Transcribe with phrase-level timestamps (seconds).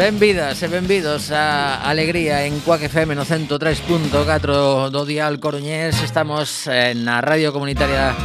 [0.00, 6.00] Benvidas e benvidos a Alegría en Cuac FM no 103.4 do Dial Coruñés.
[6.00, 8.16] Estamos eh, na Radio Comunitaria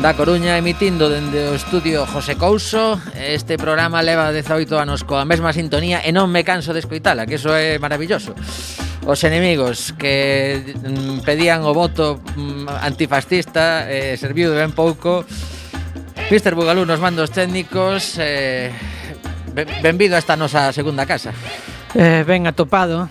[0.00, 2.96] da Coruña emitindo dende o estudio José Couso.
[3.12, 7.36] Este programa leva 18 anos coa mesma sintonía e non me canso de escoitala, que
[7.36, 8.32] iso é maravilloso.
[9.04, 15.28] Os enemigos que mm, pedían o voto mm, antifascista eh, serviu de ben pouco.
[16.32, 16.56] Mr.
[16.56, 18.72] Bugalú nos mandos técnicos eh,
[19.54, 21.34] Ben, benvido a esta nosa segunda casa.
[21.94, 23.10] Eh, ben atopado.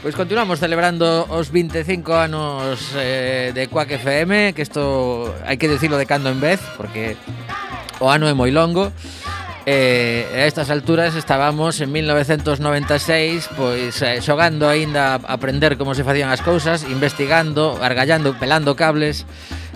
[0.00, 5.98] Pois continuamos celebrando os 25 anos eh, de Quack FM Que isto hai que decirlo
[5.98, 7.18] de cando en vez Porque
[7.98, 8.94] o ano é moi longo
[9.66, 16.06] eh, A estas alturas estábamos en 1996 Pois eh, xogando aínda a aprender como se
[16.06, 19.26] facían as cousas Investigando, argallando, pelando cables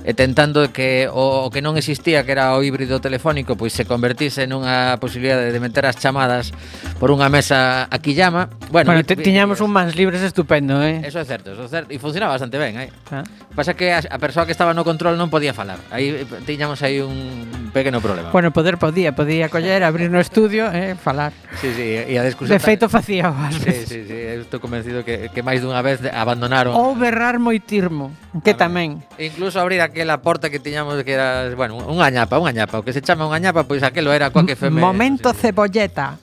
[0.02, 3.86] e tentando que o, o que non existía que era o híbrido telefónico pois se
[3.86, 6.50] convertise nunha posibilidade de meter as chamadas
[6.98, 8.50] por unha mesa aquí llama.
[8.74, 11.06] Bueno, bueno te, tiñamos un mans libres estupendo, eh.
[11.06, 12.90] Eso é certo, eso é certo e funcionaba bastante ben, eh.
[13.14, 13.22] Ah.
[13.54, 15.78] Pasa que a, a persoa que estaba no control non podía falar.
[15.94, 18.34] Aí eh, tiñamos aí un pequeno problema.
[18.34, 21.32] Bueno, poder podía, podía coller, abrir no estudio e eh, falar.
[21.60, 22.56] Sí, sí, e a discusión.
[22.56, 23.86] De feito facía as veces.
[23.86, 26.74] Sí, sí, sí, estou convencido que, que máis dunha vez abandonaron.
[26.74, 28.10] Ou berrar moitirmo,
[28.40, 29.04] que tamén.
[29.20, 32.80] E incluso abrir a aquela porta que tiñamos que era, bueno, unha ñapa, unha ñapa,
[32.80, 34.80] o que se chama unha ñapa, pois aquelo era coa que FM.
[34.80, 35.52] Momento sí.
[35.52, 36.16] cebolleta.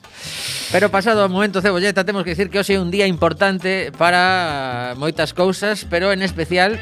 [0.74, 4.98] Pero pasado o momento cebolleta, temos que dicir que hoxe é un día importante para
[4.98, 6.82] moitas cousas, pero en especial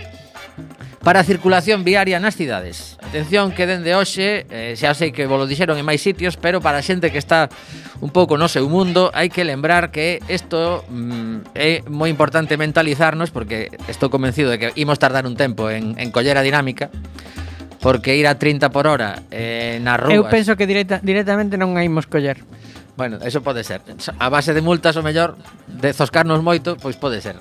[1.07, 2.99] para a circulación viaria nas cidades.
[2.99, 6.83] Atención que dende hoxe, eh, xa sei que vos dixeron en máis sitios, pero para
[6.83, 7.47] a xente que está
[8.03, 13.31] un pouco no seu mundo, hai que lembrar que isto mm, é moi importante mentalizarnos
[13.31, 16.91] porque estou convencido de que imos tardar un tempo en, en coller a dinámica
[17.79, 20.11] porque ir a 30 por hora eh, na rúa...
[20.11, 22.43] Eu penso que directa, directamente non a imos coller.
[22.97, 23.81] Bueno, eso pode ser.
[24.17, 25.37] A base de multas o mellor
[25.69, 27.37] de zoscarnos moito, pois pode ser.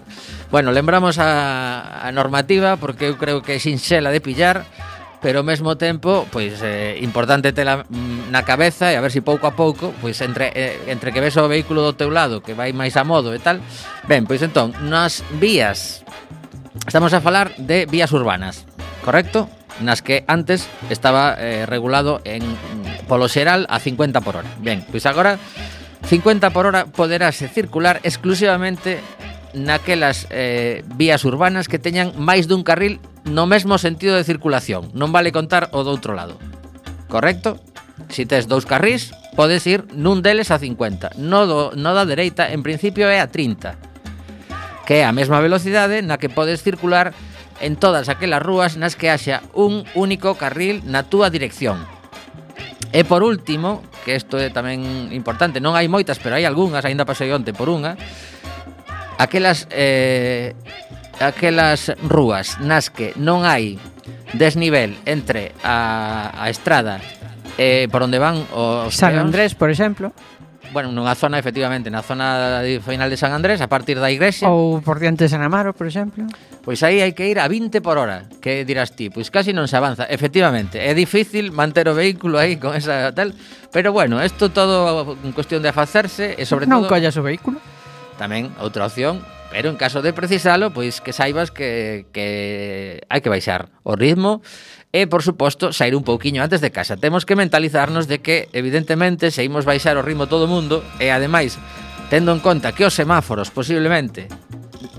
[0.53, 4.69] Bueno, lembramos a, a normativa porque eu creo que é sinxela de pillar
[5.26, 9.19] pero ao mesmo tempo, pois eh, importante tela mm, na cabeza e a ver se
[9.19, 12.44] si pouco a pouco, pois entre eh, entre que ves o vehículo do teu lado
[12.44, 13.59] que vai máis a modo e tal.
[14.06, 16.05] Ben, pois entón, nas vías
[16.85, 18.69] estamos a falar de vías urbanas,
[19.02, 19.49] correcto?
[19.81, 22.44] Nas que antes estaba eh, regulado en
[23.04, 24.50] polo xeral a 50 por hora.
[24.64, 25.37] Ben, pois agora
[26.06, 29.02] 50 por hora poderase circular exclusivamente
[29.56, 34.93] naquelas eh, vías urbanas que teñan máis dun carril no mesmo sentido de circulación.
[34.93, 36.38] Non vale contar o do outro lado.
[37.08, 37.58] Correcto?
[38.12, 41.16] Si tes dous carrís, podes ir nun deles a 50.
[41.19, 43.75] No, do, no da dereita, en principio, é a 30.
[44.87, 47.16] Que é a mesma velocidade na que podes circular
[47.58, 51.95] en todas aquelas rúas nas que haxa un único carril na túa dirección
[52.93, 57.08] E por último, que isto é tamén importante, non hai moitas, pero hai algunhas, aínda
[57.08, 57.96] pasei onte por unha,
[59.19, 60.52] aquelas eh,
[61.20, 63.81] aquelas rúas nas que non hai
[64.37, 67.00] desnivel entre a, a estrada
[67.58, 70.12] eh, por onde van os San peóns, Andrés, por exemplo
[70.76, 74.44] bueno, nunha zona efectivamente, na zona final de San Andrés, a partir da igrexa.
[74.44, 76.28] Ou por diante de San Amaro, por exemplo.
[76.61, 79.64] Pois aí hai que ir a 20 por hora, que dirás ti, pois casi non
[79.73, 80.05] se avanza.
[80.05, 83.32] Efectivamente, é difícil manter o vehículo aí con esa tal,
[83.73, 86.93] pero bueno, isto todo en cuestión de afacerse e sobre non todo...
[86.93, 87.56] Non collas o vehículo.
[88.20, 93.32] Tamén outra opción, pero en caso de precisalo, pois que saibas que, que hai que
[93.32, 94.44] baixar o ritmo
[94.93, 96.97] E, por suposto, sair un pouquiño antes de casa.
[96.97, 101.11] Temos que mentalizarnos de que, evidentemente, se imos baixar o ritmo todo o mundo e,
[101.12, 101.59] ademais,
[102.09, 104.31] tendo en conta que os semáforos, posiblemente,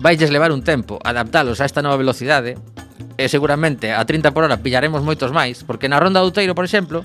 [0.03, 2.59] vailles levar un tempo adaptalos a esta nova velocidade,
[3.17, 6.63] e seguramente a 30 por hora pillaremos moitos máis, porque na ronda do Outeiro, por
[6.63, 7.01] exemplo,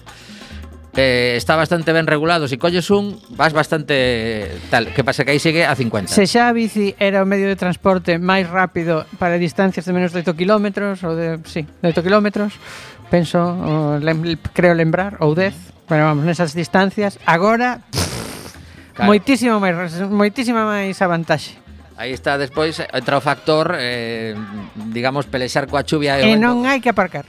[0.97, 5.33] eh, está bastante ben regulado, se si colles un, vas bastante tal, que pasa que
[5.33, 6.13] aí segue a 50.
[6.13, 10.13] Se xa a bici era o medio de transporte máis rápido para distancias de menos
[10.13, 10.69] de 8 km
[11.09, 12.53] ou de, sí, de 8 km,
[13.09, 17.81] penso, o, lem, creo lembrar, ou 10, pero vamos, nesas distancias, agora
[18.93, 19.09] claro.
[19.09, 21.57] moitísimo máis moitísima máis a vantaxe.
[21.97, 24.37] Aí está despois entra o factor eh,
[24.93, 27.25] digamos pelexar coa chuvia e, e non hai que aparcar.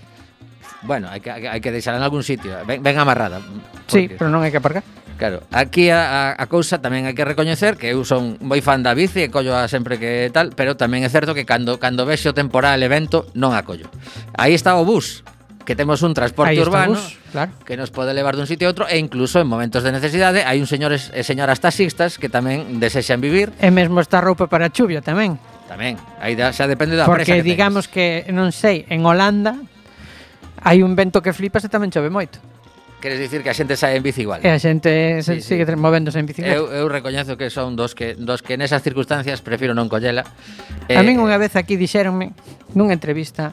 [0.83, 3.39] Bueno, hai que, hai que deixala en algún sitio, eh, ben, ben amarrada.
[3.87, 4.15] Sí, porque...
[4.19, 4.83] pero non hai que aparcar.
[5.17, 8.91] Claro, aquí a, a cousa tamén hai que recoñecer que eu son moi fan da
[8.97, 12.35] bici e collo a sempre que tal, pero tamén é certo que cando cando vexo
[12.35, 13.87] temporal evento non a collo.
[14.35, 15.23] Aí está o bus,
[15.63, 17.51] que temos un transporte urbano bus, claro.
[17.63, 20.59] que nos pode levar dun sitio a outro e incluso en momentos de necesidade hai
[20.59, 23.55] un señores e señoras taxistas que tamén desexan vivir.
[23.61, 25.39] E mesmo está roupa para a chuvia tamén.
[25.71, 29.55] Tamén, aí da, xa depende da Porque presa que digamos que, non sei, en Holanda
[30.63, 32.39] hai un vento que flipas e tamén chove moito.
[33.03, 34.39] Queres dicir que a xente sae en bici igual.
[34.39, 35.75] E a xente sí, sigue sí.
[35.75, 36.55] movéndose en bicicleta.
[36.55, 40.23] Eu, eu recoñezo que son dos que dos que nesas circunstancias prefiro non collela.
[40.87, 42.31] Eh, a min unha vez aquí dixéronme
[42.71, 43.51] nunha entrevista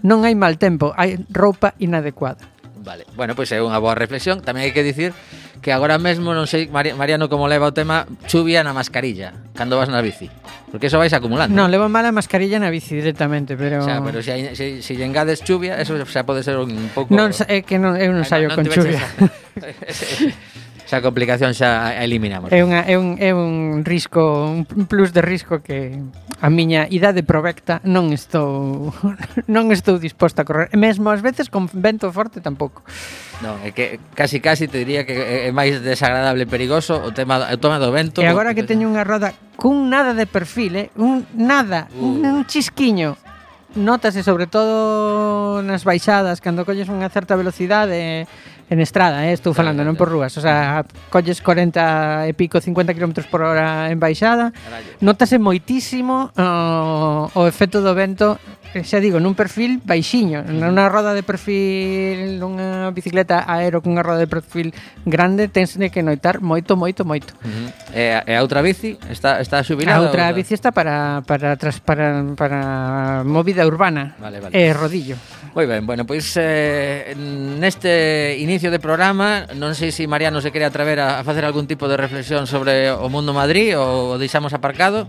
[0.00, 2.40] non hai mal tempo, hai roupa inadecuada.
[2.86, 4.46] Vale, bueno, pois pues é unha boa reflexión.
[4.46, 5.10] Tamén hai que dicir
[5.58, 9.90] que agora mesmo non sei Mariano como leva o tema chuvia na mascarilla Cando vas
[9.90, 10.30] na bici
[10.70, 11.50] Porque eso vais acumulando.
[11.50, 13.82] Non, levo mala mascarilla na bici directamente pero...
[13.82, 17.10] O sea, pero se, hai, se, se engades chuvia Eso xa pode ser un pouco
[17.10, 19.02] Non, é que non, eu non ah, saio non, con chuvia.
[20.86, 22.54] Esa complicación xa a eliminamos.
[22.54, 25.98] É, unha, é, un, é un risco, un plus de risco que
[26.38, 28.94] a miña idade provecta non estou
[29.50, 30.70] non estou disposta a correr.
[30.78, 32.86] Mesmo ás veces con vento forte tampouco.
[33.42, 37.50] Non, é que casi casi te diría que é máis desagradable e perigoso o tema,
[37.50, 38.22] o tema do vento.
[38.22, 40.88] E agora que teño unha roda cun nada de perfil, eh?
[40.94, 41.98] un nada, uh.
[41.98, 43.18] un, un chisquiño,
[43.76, 48.24] notase sobre todo nas baixadas cando colles unha certa velocidade
[48.68, 52.98] en estrada, eh, estou falando, non por rúas, o sea, colles 40 e pico, 50
[52.98, 54.50] km por hora en baixada,
[54.98, 58.42] notase moitísimo o, o efecto do vento
[58.74, 60.58] eh, xa digo, nun perfil baixiño, mm.
[60.58, 64.74] nunha roda de perfil, nunha bicicleta aero cunha roda de perfil
[65.06, 67.38] grande, tens de que noitar moito, moito, moito.
[67.40, 67.68] Uh -huh.
[67.94, 69.96] E, e a outra bici está está xubilada?
[69.96, 74.18] A outra bici está para para tras, para para movida urbana.
[74.18, 74.52] Vale, vale.
[74.52, 75.16] E rodillo.
[75.56, 80.68] Moi ben, bueno, pois eh, neste inicio de programa Non sei se Mariano se quere
[80.68, 84.52] atrever a, a facer algún tipo de reflexión sobre o mundo Madrid Ou o deixamos
[84.52, 85.08] aparcado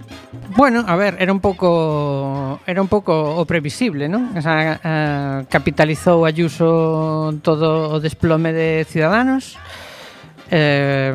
[0.55, 4.31] Bueno, a ver, era un pouco era un pouco o previsible, non?
[4.31, 9.59] O sea, eh, capitalizou Ayuso todo o desplome de Ciudadanos
[10.47, 11.11] eh,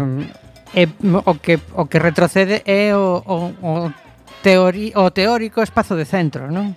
[0.76, 3.72] e, o, que, o que retrocede é o, o, o,
[4.44, 6.76] teori, o teórico espazo de centro, non?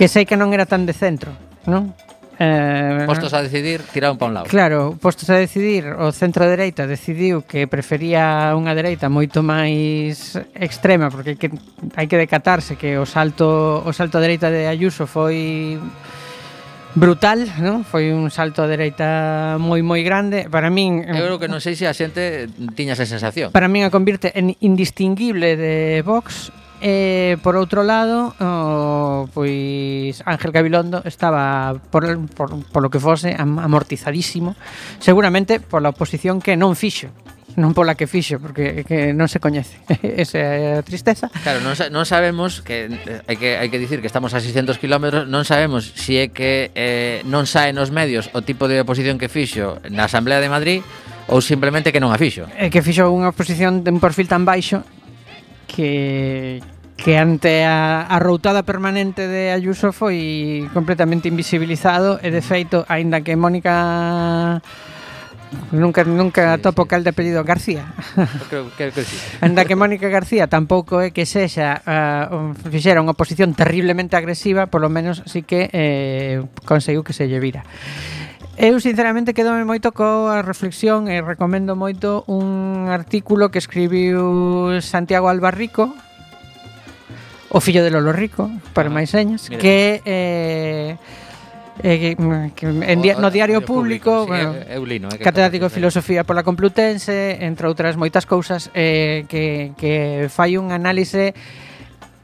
[0.00, 1.92] Que sei que non era tan de centro non?
[2.40, 4.46] Eh, postos a decidir, tiraron para un lado.
[4.46, 11.10] Claro, postos a decidir, o centro dereita decidiu que prefería unha dereita moito máis extrema,
[11.10, 11.48] porque hai que,
[11.98, 15.82] hai que decatarse que o salto o salto a dereita de Ayuso foi
[16.94, 17.82] brutal, non?
[17.82, 20.46] Foi un salto a dereita moi moi grande.
[20.46, 22.46] Para min eh, Eu creo que non sei se a xente
[22.78, 23.50] tiña esa sensación.
[23.50, 30.54] Para min a convirte en indistinguible de Vox E, por outro lado, oh, pois Ángel
[30.54, 34.54] Gabilondo estaba por, por, por lo que fose amortizadísimo,
[35.02, 37.10] seguramente pola oposición que non fixo
[37.58, 39.82] non pola que fixo, porque que non se coñece
[40.22, 41.26] esa é a tristeza.
[41.42, 44.78] Claro, non, non sabemos que eh, hai que hai que dicir que estamos a 600
[44.78, 48.86] km, non sabemos se si é que eh, non sae nos medios o tipo de
[48.86, 50.80] oposición que fixo na Asamblea de Madrid
[51.26, 52.46] ou simplemente que non a fixo.
[52.54, 54.86] É que fixo unha oposición de un perfil tan baixo
[55.68, 56.64] que
[56.98, 63.22] que ante a, a routada permanente de Ayuso foi completamente invisibilizado e de feito, aínda
[63.22, 64.58] que Mónica
[65.72, 66.88] Nunca nunca sí, topo sí.
[66.88, 67.86] cal de apellido García.
[68.48, 69.16] Creo, creo que sí.
[69.40, 74.92] Anda que Mónica García tampouco é que sexa uh, fixera unha oposición terriblemente agresiva, polo
[74.92, 77.64] menos sí que eh, conseguiu que se lle vira.
[78.58, 85.94] Eu sinceramente quedome moito coa reflexión e recomendo moito un artículo que escribiu Santiago Albarrico
[87.50, 89.62] O fillo de Lolo Rico, para ah, máis señas mira.
[89.62, 90.98] Que eh,
[91.80, 92.10] eh, que,
[92.52, 95.74] que en di no diario público, público sí, bueno, eu, eu lino, eh, catedrático de
[95.78, 101.32] filosofía pola Complutense entre outras moitas cousas eh, que, que fai un análise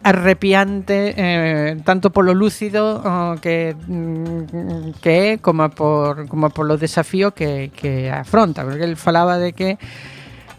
[0.04, 7.32] arrepiante eh, tanto polo lúcido oh, que mm, que é como por como polo desafío
[7.32, 9.80] que, que afronta, porque el falaba de que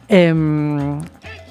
[0.09, 0.99] em,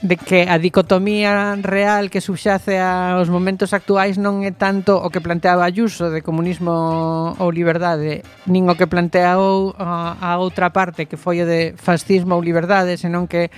[0.05, 5.25] de que a dicotomía real que subxace aos momentos actuais non é tanto o que
[5.25, 11.17] planteaba Ayuso de comunismo ou liberdade, nin o que planteou a, a outra parte que
[11.17, 13.49] foi o de fascismo ou liberdade, senón que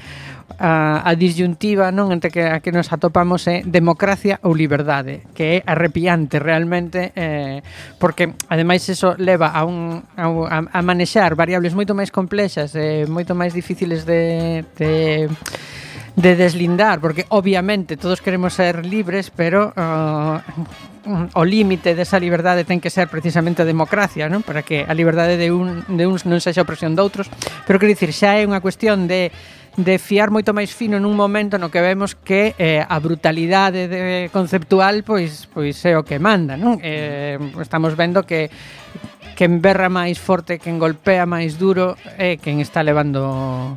[0.63, 5.59] a, a disyuntiva non entre que a que nos atopamos é democracia ou liberdade, que
[5.59, 7.67] é arrepiante realmente eh,
[7.99, 10.31] porque ademais eso leva a un a,
[10.63, 15.27] a manexar variables moito máis complexas e eh, moito máis difíciles de, de
[16.17, 20.41] de deslindar, porque obviamente todos queremos ser libres, pero uh,
[21.37, 24.41] o límite desa liberdade ten que ser precisamente a democracia, non?
[24.41, 27.29] Para que a liberdade de, un, de uns non sexa opresión de outros,
[27.69, 29.29] pero quero dicir, xa é unha cuestión de
[29.77, 34.33] de fiar moito máis fino nun momento no que vemos que eh, a brutalidade de,
[34.33, 36.81] conceptual pois pois é o que manda, non?
[36.81, 38.49] Eh, estamos vendo que
[39.37, 43.77] quen berra máis forte, quen golpea máis duro é eh, quen está levando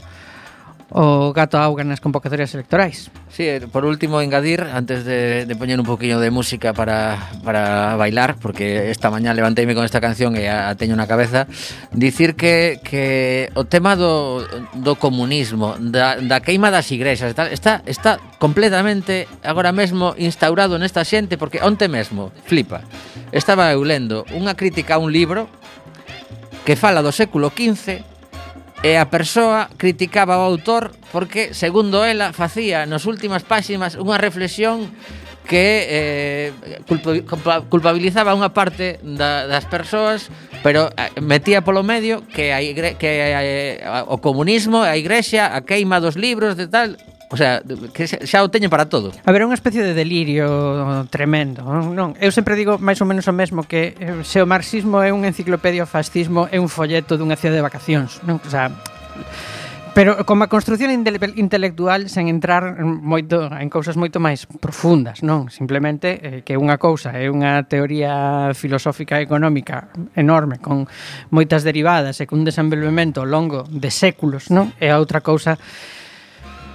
[0.89, 3.13] o gato auga nas convocatorias electorais.
[3.29, 7.95] Sí, eh, por último, engadir, antes de, de poñer un poquinho de música para, para
[7.95, 11.45] bailar, porque esta mañá levanteime con esta canción e a, a teño na cabeza,
[11.93, 14.41] dicir que, que o tema do,
[14.73, 21.05] do comunismo, da, da queima das igrexas, tal, está, está completamente agora mesmo instaurado nesta
[21.05, 22.81] xente, porque onte mesmo, flipa,
[23.29, 25.45] estaba eu lendo unha crítica a un libro
[26.65, 28.08] que fala do século XV
[28.79, 34.87] E a persoa criticaba o autor porque, segundo ela, facía nas últimas páxinas unha reflexión
[35.43, 36.49] que eh,
[37.67, 40.29] culpabilizaba unha parte da, das persoas
[40.63, 45.63] pero eh, metía polo medio que, a igre, que a, o comunismo, a igrexa, a
[45.63, 47.61] queima dos libros de tal O sea,
[47.93, 49.13] que xa, xa o teñen para todo.
[49.13, 50.49] A ver, é unha especie de delirio
[51.13, 51.61] tremendo.
[51.61, 55.13] Non, eu sempre digo máis ou menos o mesmo que eh, se o marxismo é
[55.13, 58.41] unha enciclopedia o fascismo é un folleto dunha cidade de vacacións, non?
[58.41, 58.73] O sea,
[59.93, 65.49] Pero como a construción intelectual sen entrar moito en cousas moito máis profundas, non?
[65.49, 70.87] Simplemente eh, que unha cousa é unha teoría filosófica e económica enorme con
[71.33, 74.71] moitas derivadas e cun desenvolvemento longo de séculos, non?
[74.77, 75.57] E a outra cousa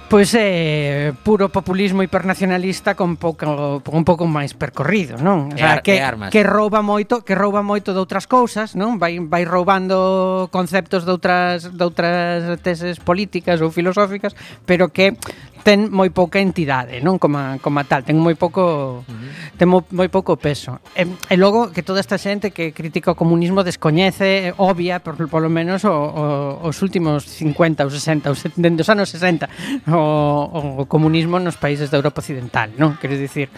[0.05, 5.49] Pois é puro populismo hipernacionalista con pouco con pouco máis percorrido, non?
[5.49, 5.97] O sea, que
[6.29, 9.01] que rouba moito, que rouba moito de outras cousas, non?
[9.01, 14.37] Vai vai roubando conceptos de outras de outras teses políticas ou filosóficas,
[14.69, 15.17] pero que
[15.65, 17.17] ten moi pouca entidade, non?
[17.17, 19.57] Como, como tal, ten moi pouco uh -huh.
[19.57, 20.77] ten moi, moi pouco peso.
[20.93, 25.17] E, e logo que toda esta xente que critica o comunismo descoñece, eh, obvia, por,
[25.25, 29.49] polo menos o, o, os últimos 50 ou 60, ou 70, dos anos 60,
[29.89, 33.01] o, o comunismo nos países da Europa Occidental, non?
[33.01, 33.49] Quero dicir,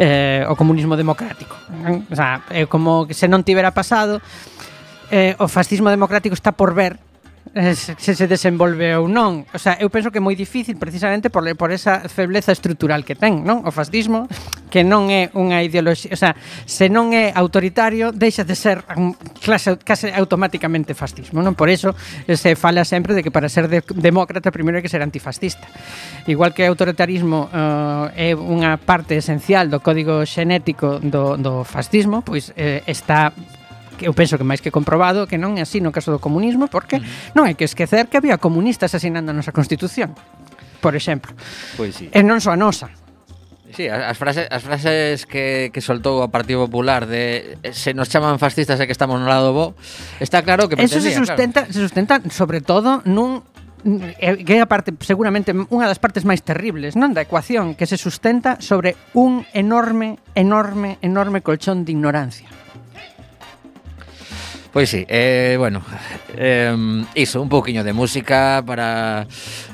[0.00, 1.60] eh, o comunismo democrático.
[1.68, 2.08] Non?
[2.08, 4.24] O sea, é como que se non tivera pasado,
[5.12, 7.09] eh, o fascismo democrático está por ver
[7.52, 9.42] Eh, se se desenvolve ou non.
[9.50, 13.18] O sea, eu penso que é moi difícil precisamente por, por esa febleza estrutural que
[13.18, 13.66] ten, non?
[13.66, 14.30] O fascismo,
[14.70, 18.86] que non é unha ideoloxía, o sea, se non é autoritario, deixa de ser
[19.42, 21.58] clase, case automáticamente fascismo, non?
[21.58, 21.90] Por iso
[22.30, 25.66] se fala sempre de que para ser de, demócrata primeiro hai que ser antifascista.
[26.30, 32.22] Igual que o autoritarismo uh, é unha parte esencial do código xenético do, do fascismo,
[32.22, 33.34] pois eh, está
[34.02, 36.98] eu penso que máis que comprobado que non é así no caso do comunismo porque
[36.98, 37.36] uh -huh.
[37.36, 40.16] non hai que esquecer que había comunistas asinando a nosa Constitución,
[40.80, 41.36] por exemplo.
[41.76, 42.08] Pois sí.
[42.10, 42.90] E non só a nosa.
[43.70, 48.10] Sí, as frases, as frases que, que soltou o Partido Popular de eh, se nos
[48.10, 49.78] chaman fascistas e que estamos no lado bo,
[50.18, 51.72] está claro que Eso se sustenta, claro.
[51.72, 53.46] se sustenta sobre todo nun
[54.18, 57.86] eh, que é a parte seguramente unha das partes máis terribles, non da ecuación que
[57.86, 62.50] se sustenta sobre un enorme, enorme, enorme colchón de ignorancia.
[64.72, 65.82] Pois sí, eh, bueno,
[66.36, 66.72] eh,
[67.16, 69.26] iso, un pouquiño de música para,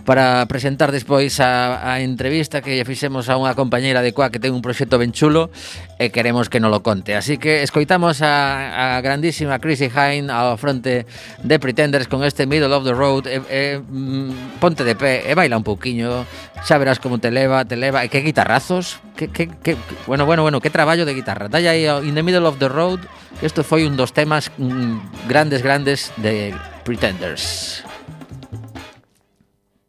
[0.07, 4.57] para presentar despois a, a entrevista que fixemos a unha compañeira de Coa que ten
[4.57, 5.53] un proxecto ben chulo
[6.01, 7.13] e queremos que non lo conte.
[7.13, 11.05] Así que escoitamos a, a grandísima Chrissy Hine ao fronte
[11.45, 13.29] de Pretenders con este Middle of the Road.
[13.29, 16.25] E, e, mm, ponte de pé e baila un pouquiño,
[16.65, 18.01] xa verás como te leva, te leva.
[18.01, 19.77] E que guitarrazos, que, que, que,
[20.09, 21.53] bueno, bueno, bueno, que traballo de guitarra.
[21.53, 23.05] Dalla aí in the Middle of the Road,
[23.37, 24.49] que isto foi un dos temas...
[24.57, 24.86] Mm,
[25.29, 27.85] grandes, grandes de Pretenders.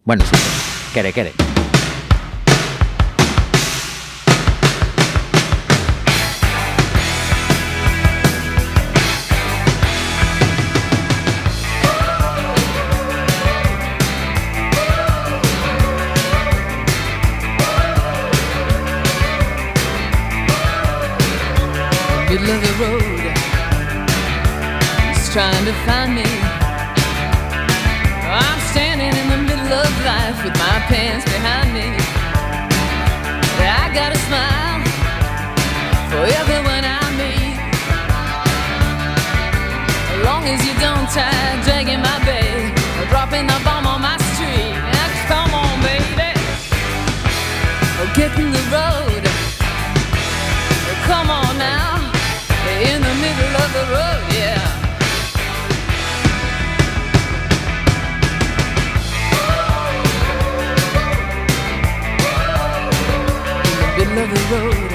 [0.03, 0.35] Bueno, sí,
[0.93, 1.11] quere,
[25.37, 26.25] trying to find me.
[28.25, 31.93] I'm standing in the middle of life with my pants behind me.
[33.61, 34.81] I got a smile
[36.09, 37.53] for everyone I meet.
[40.09, 41.29] As long as you don't try
[41.65, 44.73] dragging my bag or dropping the bomb on my street.
[44.73, 46.33] Now, come on, baby.
[48.01, 49.23] Oh, get in the road.
[50.89, 52.09] Oh, come on now.
[52.89, 54.36] In the middle of the road,
[64.25, 64.91] the road.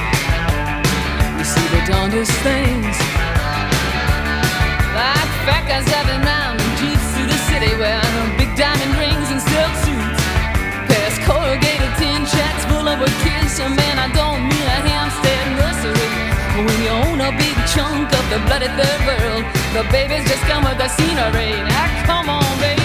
[1.38, 2.96] You see the darndest things.
[4.98, 9.38] Like fat guys driving around in jeeps through the city wearing big diamond rings and
[9.38, 10.22] silk suits.
[10.90, 13.54] Past corrugated tin shacks full of kids.
[13.54, 16.10] So man, I don't mean a Hampstead nursery.
[16.66, 20.66] When you own a big chunk of the bloody third world, the babies just come
[20.66, 21.62] with the scenery.
[21.62, 22.81] Now come on, baby.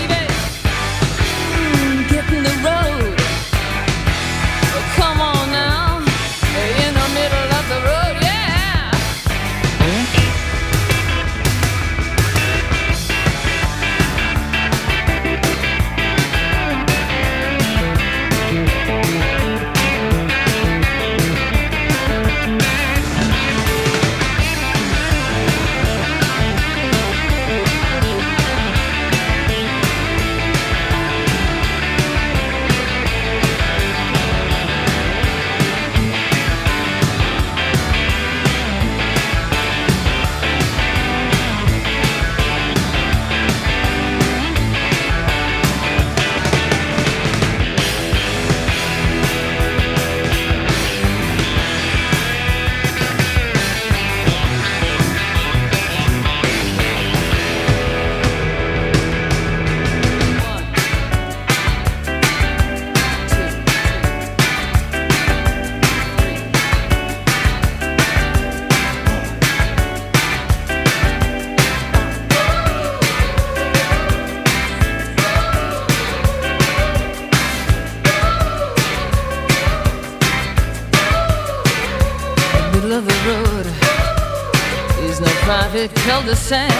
[86.17, 86.71] Private cul-de-sac.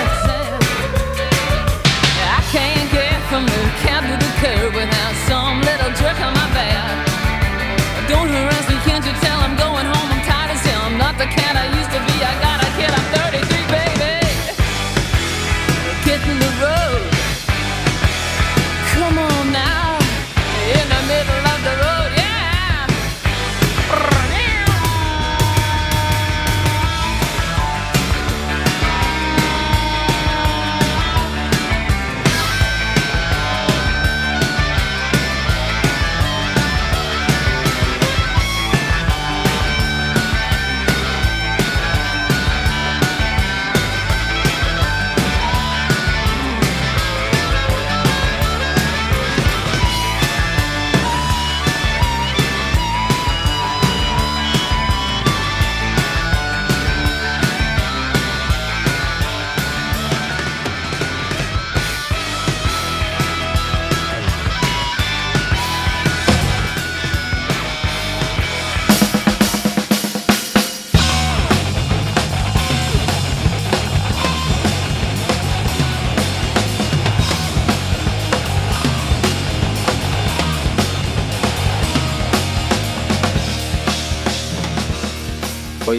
[2.22, 6.37] I can't get from the cab to the curb without some little jerk on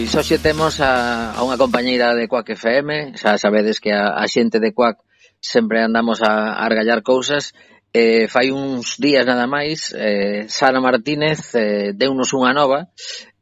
[0.09, 4.25] Pois hoxe temos a, a unha compañeira de Cuac FM, xa sabedes que a, a
[4.25, 4.97] xente de Cuac
[5.37, 7.53] sempre andamos a, a argallar cousas,
[7.93, 12.89] eh, fai uns días nada máis, eh, Sara Martínez eh, deunos unha nova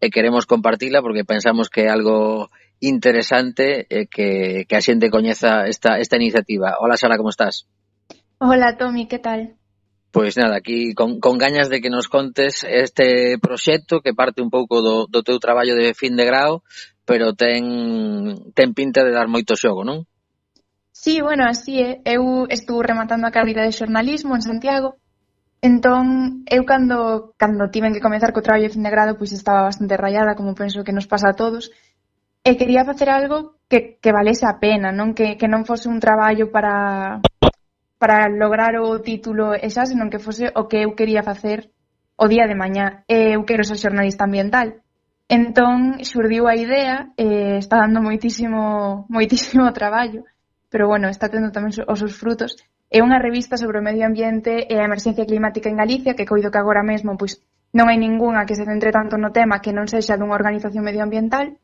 [0.04, 2.52] e queremos compartila porque pensamos que é algo
[2.84, 6.84] interesante eh, que, que a xente coñeza esta, esta iniciativa.
[6.84, 7.64] Hola Sara, como estás?
[8.44, 9.56] Hola Tomi, que tal?
[10.18, 14.50] Pois nada, aquí con, con gañas de que nos contes este proxecto que parte un
[14.50, 16.66] pouco do, do teu traballo de fin de grau,
[17.06, 20.10] pero ten, ten pinta de dar moito xogo, non?
[20.90, 22.02] Sí, bueno, así é.
[22.02, 24.98] Eu estuve rematando a carreira de xornalismo en Santiago.
[25.62, 29.70] Entón, eu cando, cando tiven que comezar co traballo de fin de grado, pois estaba
[29.70, 31.70] bastante rayada, como penso que nos pasa a todos.
[32.42, 36.02] E quería facer algo que, que valese a pena, non que, que non fose un
[36.02, 37.22] traballo para,
[37.98, 41.74] para lograr o título e xa, senón que fose o que eu quería facer
[42.18, 43.04] o día de mañá.
[43.10, 44.82] Eu quero ser xornalista ambiental.
[45.30, 50.24] Entón, xurdiu a idea, eh, está dando moitísimo, moitísimo traballo,
[50.70, 52.56] pero bueno, está tendo tamén os seus frutos.
[52.88, 56.48] É unha revista sobre o medio ambiente e a emerxencia climática en Galicia, que coido
[56.48, 57.44] que agora mesmo pois,
[57.76, 61.60] non hai ningunha que se centre tanto no tema que non sexa dunha organización medioambiental,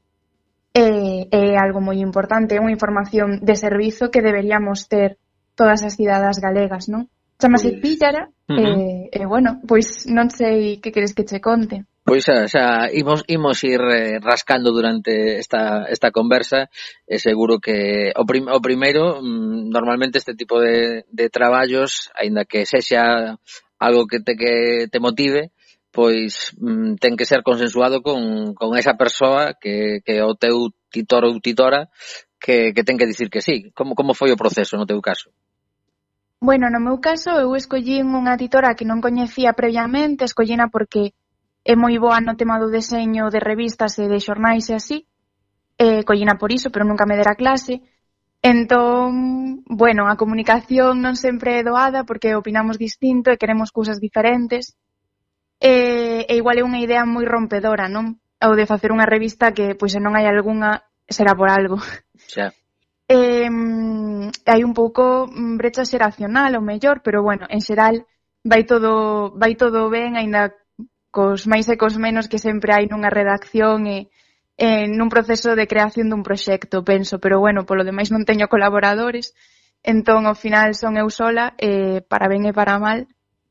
[0.76, 5.23] é, é algo moi importante, é unha información de servizo que deberíamos ter
[5.56, 7.10] todas as cidades galegas, non?
[7.40, 7.82] Chamase pois.
[7.82, 9.10] Píllara uh eh, -huh.
[9.12, 11.86] e, e, bueno, pois non sei que queres que che conte.
[12.04, 16.68] Pois xa, xa imos, imos ir eh, rascando durante esta, esta conversa
[17.08, 22.44] e seguro que o, prim, o primeiro mm, normalmente este tipo de, de traballos aínda
[22.44, 23.40] que sexa
[23.80, 25.56] algo que te, que te motive
[25.96, 31.24] pois mm, ten que ser consensuado con, con esa persoa que, que o teu titor
[31.24, 31.88] ou titora
[32.44, 33.72] que, que ten que dicir que sí.
[33.72, 35.32] Como, como foi o proceso no teu caso?
[36.44, 41.16] Bueno, no meu caso eu escollín unha editora que non coñecía previamente, escollina porque
[41.64, 45.08] é moi boa no tema do deseño de revistas e de xornais e así,
[45.80, 47.80] eh, collina por iso, pero nunca me dera clase.
[48.44, 54.76] Entón, bueno, a comunicación non sempre é doada porque opinamos distinto e queremos cousas diferentes.
[55.64, 58.20] E, e igual é unha idea moi rompedora, non?
[58.44, 61.80] O de facer unha revista que, pois, se non hai algunha, será por algo.
[62.28, 62.52] Xa
[63.14, 63.50] eh,
[64.50, 67.96] hai un pouco mm, brecha xeracional, o mellor, pero bueno, en xeral
[68.52, 68.92] vai todo
[69.42, 70.42] vai todo ben, aínda
[71.14, 74.10] cos máis e cos menos que sempre hai nunha redacción e
[74.58, 79.34] en nun proceso de creación dun proxecto, penso, pero bueno, polo demais non teño colaboradores,
[79.86, 83.00] entón ao final son eu sola, e para ben e para mal,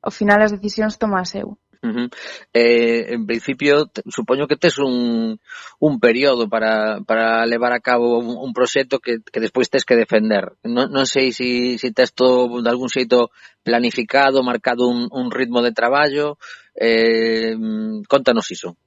[0.02, 1.61] ao final as decisións tomas eu.
[1.82, 2.08] Uh -huh.
[2.54, 5.40] eh, en principio, supoño que tes un,
[5.82, 9.98] un período para, para levar a cabo un, un proxecto que, que despois tes que
[9.98, 10.54] defender.
[10.62, 13.34] Non, non sei se si, si tes todo de algún xeito
[13.66, 16.38] planificado, marcado un, un ritmo de traballo.
[16.78, 17.58] Eh,
[18.06, 18.78] contanos iso.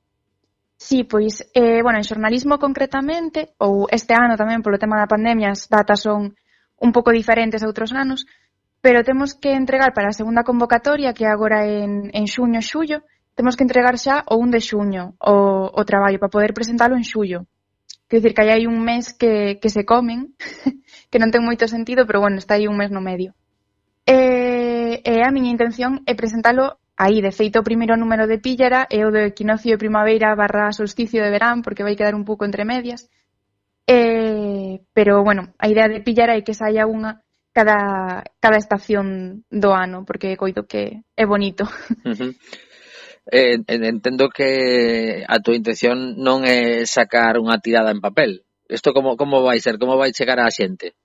[0.77, 5.51] Sí, pois, eh, bueno, en xornalismo concretamente, ou este ano tamén polo tema da pandemia,
[5.51, 6.35] as datas son
[6.79, 8.27] un pouco diferentes a outros anos,
[8.85, 13.01] pero temos que entregar para a segunda convocatoria, que agora en, en xuño, xullo,
[13.33, 17.01] temos que entregar xa o 1 de xuño o, o traballo para poder presentalo en
[17.01, 17.49] xullo.
[18.05, 20.37] Quer dicir que aí hai un mes que, que se comen,
[21.09, 23.33] que non ten moito sentido, pero bueno, está aí un mes no medio.
[24.05, 28.85] E, e a miña intención é presentalo aí, de feito, o primeiro número de Píllara
[28.93, 32.45] é o do equinoccio de primavera barra solsticio de verán, porque vai quedar un pouco
[32.45, 33.09] entre medias.
[33.89, 37.24] E, pero, bueno, a idea de Píllara é que saia unha
[37.55, 41.63] cada, cada estación do ano, porque coido que é bonito.
[42.03, 42.31] Uh -huh.
[43.31, 48.43] eh, entendo que a túa intención non é sacar unha tirada en papel.
[48.67, 49.79] Isto como, como vai ser?
[49.79, 50.99] Como vai chegar á xente?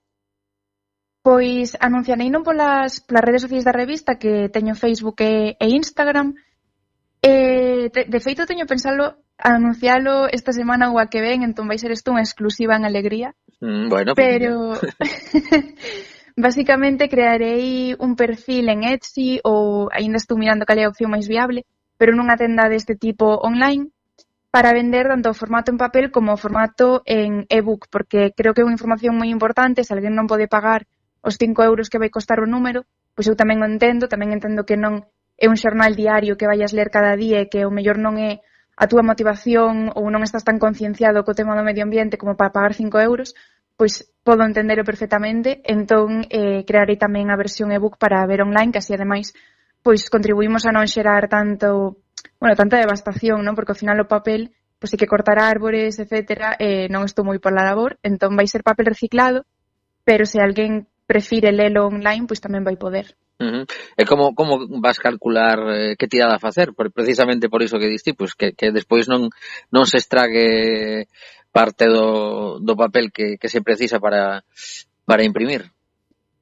[1.23, 6.35] Pois anunciarei non polas, polas redes sociais da revista que teño Facebook e, e Instagram.
[7.23, 11.79] E, de, de feito, teño pensalo anuncialo esta semana ou a que ven, entón vai
[11.79, 13.39] ser isto unha exclusiva en Alegría.
[13.63, 14.75] Mm, bueno, pero...
[14.75, 14.91] Pues...
[16.35, 21.27] Basicamente crearei un perfil en Etsy ou aínda estou mirando cal é a opción máis
[21.27, 21.67] viable,
[21.99, 23.91] pero nunha tenda deste tipo online
[24.51, 28.61] para vender tanto o formato en papel como o formato en ebook, porque creo que
[28.63, 30.87] é unha información moi importante, se alguén non pode pagar
[31.23, 32.83] os 5 euros que vai costar o número,
[33.15, 35.07] pois eu tamén o entendo, tamén entendo que non
[35.39, 38.43] é un xornal diario que vayas ler cada día e que o mellor non é
[38.75, 42.55] a túa motivación ou non estás tan concienciado co tema do medio ambiente como para
[42.55, 43.35] pagar 5 euros,
[43.75, 48.81] pois podo entendelo perfectamente, entón eh, crearei tamén a versión ebook para ver online, que
[48.81, 49.33] así ademais
[49.81, 51.97] pois contribuímos a non xerar tanto,
[52.37, 53.57] bueno, tanta devastación, non?
[53.57, 57.37] Porque ao final o papel pois hai que cortar árbores, etcétera, eh, non estou moi
[57.37, 59.45] pola labor, entón vai ser papel reciclado,
[60.01, 63.13] pero se alguén prefire lelo online, pois tamén vai poder.
[63.37, 63.65] Uh -huh.
[63.97, 66.73] E como, como vas calcular eh, que tirada facer?
[66.73, 69.29] Por, precisamente por iso que diste, pois que, que despois non,
[69.69, 71.05] non se estrague
[71.51, 74.43] parte do, do papel que, que se precisa para,
[75.05, 75.69] para imprimir?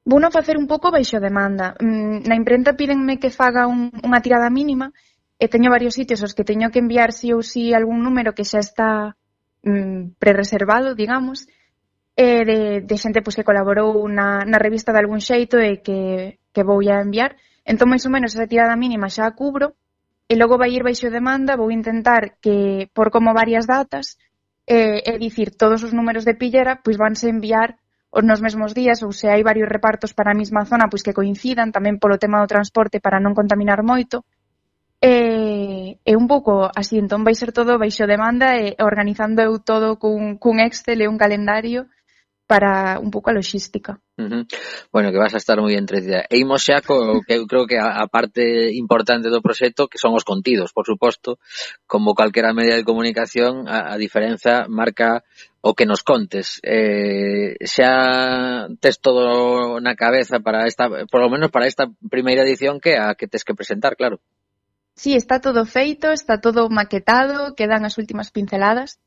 [0.06, 1.76] Vou non facer un pouco baixo demanda.
[1.76, 4.94] Mm, na imprenta pídenme que faga un, unha tirada mínima
[5.36, 8.48] e teño varios sitios os que teño que enviar si ou si algún número que
[8.48, 9.18] xa está
[9.66, 11.50] mm, prereservado, digamos,
[12.16, 16.40] e de, de xente pois, que colaborou na, na revista de algún xeito e que,
[16.52, 17.36] que vou a enviar.
[17.64, 19.76] Entón, máis ou menos, esa tirada mínima xa a cubro
[20.30, 24.14] e logo vai ir baixo demanda, vou intentar que, por como varias datas,
[24.70, 27.74] eh, é dicir, todos os números de pillera pois vanse enviar
[28.14, 31.14] os nos mesmos días ou se hai varios repartos para a mesma zona pois que
[31.14, 34.22] coincidan tamén polo tema do transporte para non contaminar moito.
[35.00, 39.98] E, e un pouco así entón vai ser todo baixo demanda e organizando eu todo
[39.98, 41.90] cun, cun Excel e un calendario
[42.50, 44.02] para un pouco a logística.
[44.18, 44.42] Uh -huh.
[44.90, 46.26] Bueno, que vas a estar moi entretida.
[46.26, 50.02] E imos xa co que eu creo que a, a parte importante do proxecto que
[50.02, 51.38] son os contidos, por suposto,
[51.86, 55.22] como calquera media de comunicación, a, a diferenza marca
[55.62, 56.58] o que nos contes.
[56.66, 62.82] Eh, xa tes todo na cabeza para esta, por lo menos para esta primeira edición
[62.82, 64.18] que a que tes que presentar, claro.
[64.98, 68.98] Sí, está todo feito, está todo maquetado, quedan as últimas pinceladas.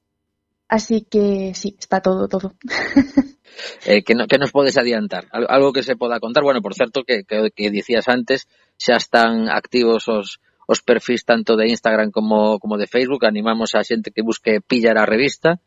[0.68, 2.54] Así que sí, está todo, todo.
[3.86, 5.28] eh, que, no, que nos podes adiantar?
[5.32, 6.44] Algo que se poda contar?
[6.44, 8.48] Bueno, por certo, que, que, que dicías antes,
[8.78, 13.84] xa están activos os, os perfis tanto de Instagram como, como de Facebook, animamos a
[13.84, 15.60] xente que busque pillar a revista,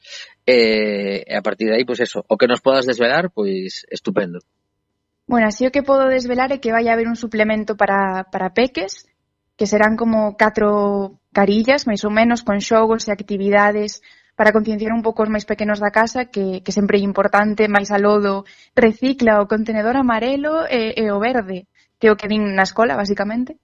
[0.46, 3.84] eh, e a partir de aí, pois pues eso, o que nos podas desvelar, pois
[3.92, 4.40] estupendo.
[5.26, 9.04] Bueno, así o que podo desvelar é que vai haber un suplemento para, para peques,
[9.58, 14.00] que serán como catro carillas, máis ou menos, con xogos e actividades
[14.36, 17.90] para concienciar un pouco os máis pequenos da casa que, que sempre é importante máis
[17.90, 18.44] alodo,
[18.76, 21.66] recicla o contenedor amarelo e, e o verde
[21.98, 23.56] que é o que din na escola, basicamente.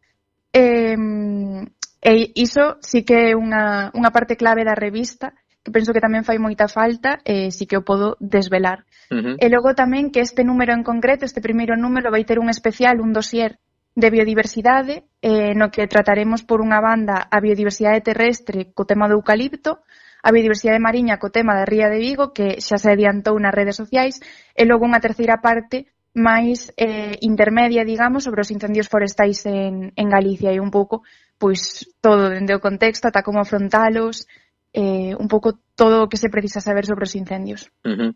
[0.52, 6.02] E, e iso sí que é unha, unha parte clave da revista que penso que
[6.02, 8.82] tamén fai moita falta e sí que o podo desvelar.
[9.14, 9.34] Uh -huh.
[9.38, 12.98] E logo tamén que este número en concreto, este primeiro número, vai ter un especial,
[12.98, 13.62] un dossier
[13.94, 19.14] de biodiversidade, eh, no que trataremos por unha banda a biodiversidade terrestre co tema do
[19.14, 19.86] eucalipto,
[20.22, 23.76] a biodiversidade mariña co tema da ría de Vigo, que xa se adiantou nas redes
[23.76, 24.22] sociais,
[24.54, 30.06] e logo unha terceira parte máis eh, intermedia, digamos, sobre os incendios forestais en, en
[30.08, 31.02] Galicia e un pouco
[31.42, 34.30] pois todo dende o contexto ata como afrontalos,
[34.70, 37.66] eh, un pouco todo o que se precisa saber sobre os incendios.
[37.82, 38.10] Uh -huh.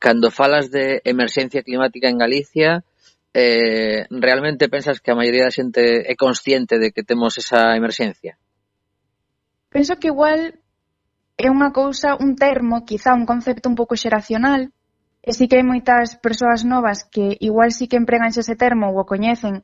[0.00, 2.80] Cando falas de emerxencia climática en Galicia,
[3.34, 8.40] eh, realmente pensas que a maioría da xente é consciente de que temos esa emerxencia?
[9.68, 10.61] Penso que igual
[11.36, 14.70] é unha cousa, un termo, quizá un concepto un pouco xeracional,
[15.22, 18.98] e sí que hai moitas persoas novas que igual sí que empregan ese termo ou
[19.00, 19.62] o coñecen,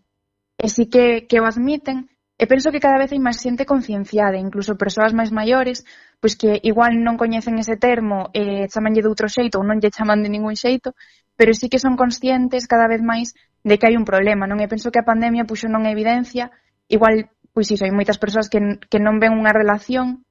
[0.58, 4.38] e sí que, que o admiten, e penso que cada vez hai máis xente concienciada,
[4.38, 5.82] incluso persoas máis maiores,
[6.22, 9.90] pois que igual non coñecen ese termo e chamanlle de outro xeito ou non lle
[9.90, 10.94] chaman de ningún xeito,
[11.34, 13.34] pero sí que son conscientes cada vez máis
[13.66, 14.62] de que hai un problema, non?
[14.62, 16.54] E penso que a pandemia puxo non evidencia,
[16.86, 20.22] igual, pois iso, hai moitas persoas que, que non ven unha relación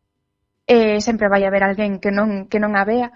[0.68, 3.10] eh, sempre vai haber alguén que non, que non a vea,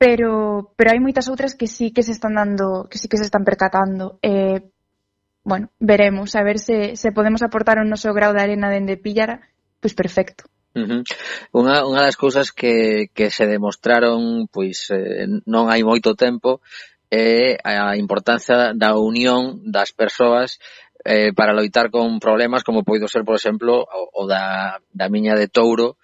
[0.00, 3.28] pero, pero hai moitas outras que sí que se están dando, que sí que se
[3.28, 4.18] están percatando.
[4.24, 4.64] Eh,
[5.44, 9.44] bueno, veremos, a ver se, se podemos aportar o noso grau de arena dende Pillara,
[9.78, 10.48] pois perfecto.
[10.76, 11.02] Uh -huh.
[11.56, 16.60] Unha, unha das cousas que, que se demostraron pois eh, non hai moito tempo
[17.08, 20.60] é a importancia da unión das persoas
[21.06, 25.38] eh, para loitar con problemas como poido ser, por exemplo, o, o da, da miña
[25.38, 25.96] de Touro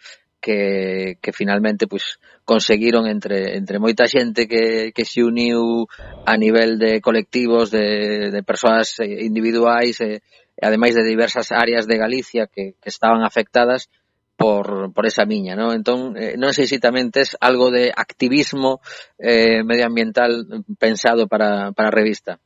[0.43, 5.87] que, que finalmente pois conseguiron entre entre moita xente que, que se uniu
[6.27, 10.19] a nivel de colectivos de, de persoas eh, individuais e,
[10.59, 13.87] e ademais de diversas áreas de Galicia que, que estaban afectadas
[14.35, 15.71] por, por esa miña, ¿no?
[15.71, 18.83] Entón, eh, non sei se tamén tes algo de activismo
[19.23, 22.43] eh, medioambiental pensado para, para a revista.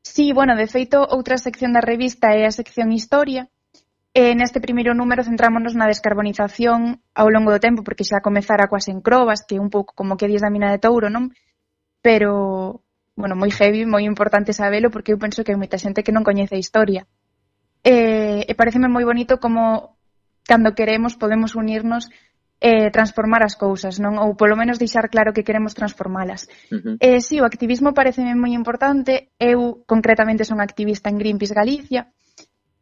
[0.00, 3.52] Sí, bueno, de feito, outra sección da revista é a sección Historia,
[4.16, 8.88] E neste primeiro número centrámonos na descarbonización ao longo do tempo, porque xa comezara coas
[8.88, 11.36] encrobas, que un pouco como que dis da mina de touro, non?
[12.00, 12.80] Pero,
[13.12, 16.24] bueno, moi heavy, moi importante sabelo, porque eu penso que hai moita xente que non
[16.24, 17.04] coñece a historia.
[17.84, 20.00] E, e pareceme moi bonito como
[20.48, 22.08] cando queremos podemos unirnos
[22.64, 24.16] eh, transformar as cousas, non?
[24.16, 26.48] Ou polo menos deixar claro que queremos transformalas.
[26.72, 26.96] Uh -huh.
[27.04, 29.28] Eh, si, sí, o activismo pareceme moi importante.
[29.36, 32.16] Eu concretamente son activista en Greenpeace Galicia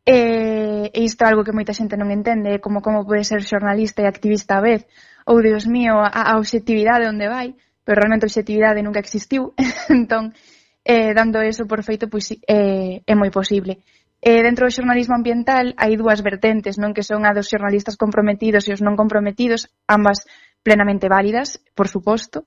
[0.04, 4.04] E, e isto é algo que moita xente non entende, como como pode ser xornalista
[4.04, 4.84] e activista a vez,
[5.24, 9.56] ou, Dios mío, a, a objetividade onde vai, pero realmente a objetividade nunca existiu,
[9.88, 10.36] entón,
[10.84, 13.80] eh, dando eso por feito, pois, eh, é moi posible.
[14.20, 18.68] Eh, dentro do xornalismo ambiental hai dúas vertentes, non que son a dos xornalistas comprometidos
[18.68, 20.24] e os non comprometidos, ambas
[20.64, 22.44] plenamente válidas, por suposto.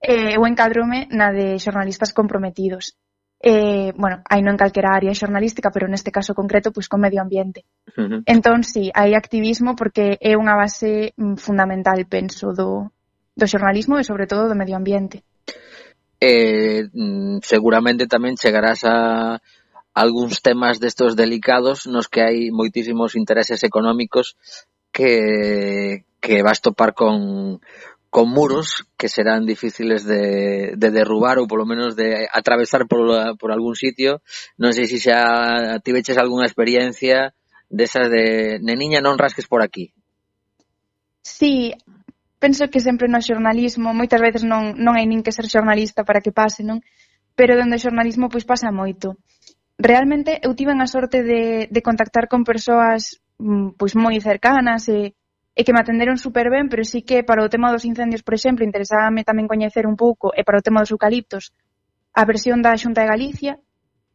[0.00, 2.96] Eh, eu encadrome na de xornalistas comprometidos
[3.40, 7.68] eh, bueno, aí non calquera área xornalística, pero neste caso concreto, pois con medio ambiente.
[7.96, 8.20] Uh -huh.
[8.24, 12.88] Entón, sí, hai activismo porque é unha base mm, fundamental, penso, do,
[13.36, 15.20] do xornalismo e sobre todo do medio ambiente.
[16.16, 19.36] Eh, mm, seguramente tamén chegarás a
[19.92, 24.36] algúns temas destos delicados nos que hai moitísimos intereses económicos
[24.92, 27.60] que, que vas topar con,
[28.16, 33.04] con muros que serán difíciles de, de derrubar ou polo menos de atravesar por,
[33.36, 34.24] por algún sitio.
[34.56, 35.20] Non sei se xa
[35.84, 37.36] tiveches algunha experiencia
[37.68, 39.92] desas de neniña non rasques por aquí.
[41.20, 41.76] Sí,
[42.40, 46.24] penso que sempre no xornalismo moitas veces non, non hai nin que ser xornalista para
[46.24, 46.80] que pase, non?
[47.36, 49.20] Pero dende o xornalismo pois pasa moito.
[49.76, 55.12] Realmente eu tiven a sorte de, de contactar con persoas mm, pois moi cercanas e
[55.56, 58.36] e que me atenderon super ben, pero sí que para o tema dos incendios, por
[58.36, 61.56] exemplo, interesábame tamén coñecer un pouco e para o tema dos eucaliptos
[62.12, 63.52] a versión da Xunta de Galicia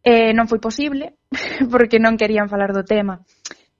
[0.05, 1.17] eh, non foi posible
[1.73, 3.25] porque non querían falar do tema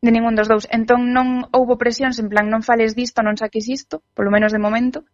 [0.02, 0.66] de ningún dos dous.
[0.74, 4.58] Entón non houbo presións en plan non fales disto, non saques isto, polo menos de
[4.58, 5.06] momento,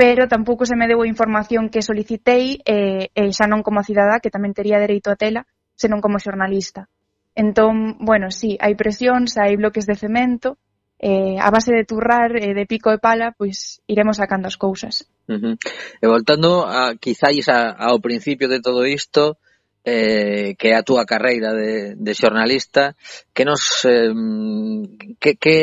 [0.00, 3.84] pero tampouco se me deu a información que solicitei e, eh, e xa non como
[3.84, 5.44] cidadá que tamén tería dereito a tela,
[5.76, 6.88] senón como xornalista.
[7.36, 10.56] Entón, bueno, sí, hai presións, hai bloques de cemento,
[10.98, 14.58] eh, a base de turrar e eh, de pico e pala, pois iremos sacando as
[14.58, 15.06] cousas.
[15.30, 15.54] Uh -huh.
[16.02, 19.38] E voltando a, quizáis a, ao principio de todo isto,
[19.84, 22.98] eh, que é a túa carreira de, de xornalista,
[23.32, 24.10] que nos eh,
[25.22, 25.56] que, que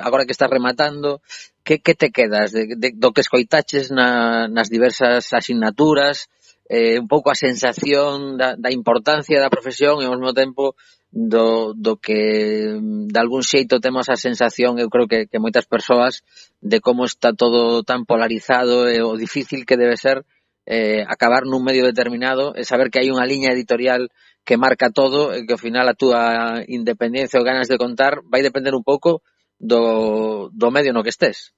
[0.00, 1.20] agora que estás rematando,
[1.66, 6.30] que, que te quedas de, de, do que escoitaches na, nas diversas asignaturas,
[6.68, 10.74] eh, un pouco a sensación da, da importancia da profesión e ao mesmo tempo
[11.10, 15.66] do, do que mm, de algún xeito temos a sensación, eu creo que, que moitas
[15.66, 16.22] persoas,
[16.60, 20.26] de como está todo tan polarizado e o difícil que debe ser
[20.66, 24.10] eh, acabar nun medio determinado e saber que hai unha liña editorial
[24.42, 28.42] que marca todo e que ao final a túa independencia ou ganas de contar vai
[28.42, 29.22] depender un pouco
[29.58, 31.54] do, do medio no que estés.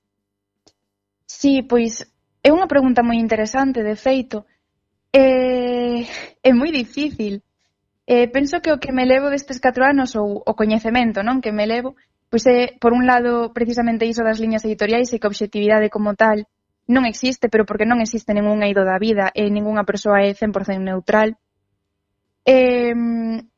[1.24, 2.04] Sí, pois
[2.44, 4.44] é unha pregunta moi interesante, de feito.
[5.12, 6.04] É,
[6.44, 7.40] é moi difícil,
[8.08, 11.52] eh, penso que o que me levo destes 4 anos ou o coñecemento non que
[11.52, 11.92] me levo
[12.30, 16.12] pois é, por un lado, precisamente iso das liñas editoriais e que a objetividade como
[16.12, 16.44] tal
[16.88, 20.80] non existe, pero porque non existe ningún ido da vida e ninguna persoa é 100%
[20.80, 21.36] neutral.
[22.48, 22.96] E,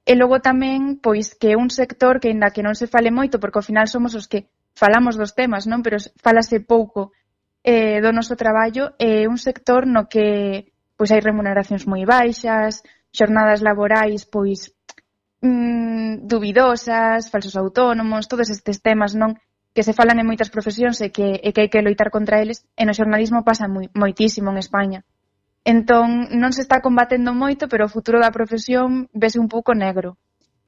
[0.02, 3.38] e logo tamén, pois, que é un sector que na que non se fale moito,
[3.38, 5.82] porque ao final somos os que falamos dos temas, non?
[5.82, 7.14] Pero falase pouco
[7.62, 13.60] eh, do noso traballo, é un sector no que pois hai remuneracións moi baixas, xornadas
[13.62, 14.74] laborais pois
[15.42, 19.36] mm, dubidosas, falsos autónomos, todos estes temas, non?
[19.74, 22.66] que se falan en moitas profesións e que, e que hai que loitar contra eles,
[22.74, 25.00] e no xornalismo pasa moi, moitísimo en España.
[25.62, 30.18] Entón, non se está combatendo moito, pero o futuro da profesión vese un pouco negro.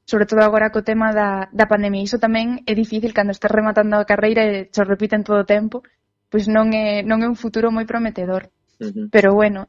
[0.06, 2.06] Sobre todo agora co tema da, da pandemia.
[2.06, 5.82] Iso tamén é difícil cando estás rematando a carreira e xo repiten todo o tempo,
[6.30, 8.54] pois non é, non é un futuro moi prometedor.
[8.78, 9.06] Uh -huh.
[9.10, 9.66] Pero bueno,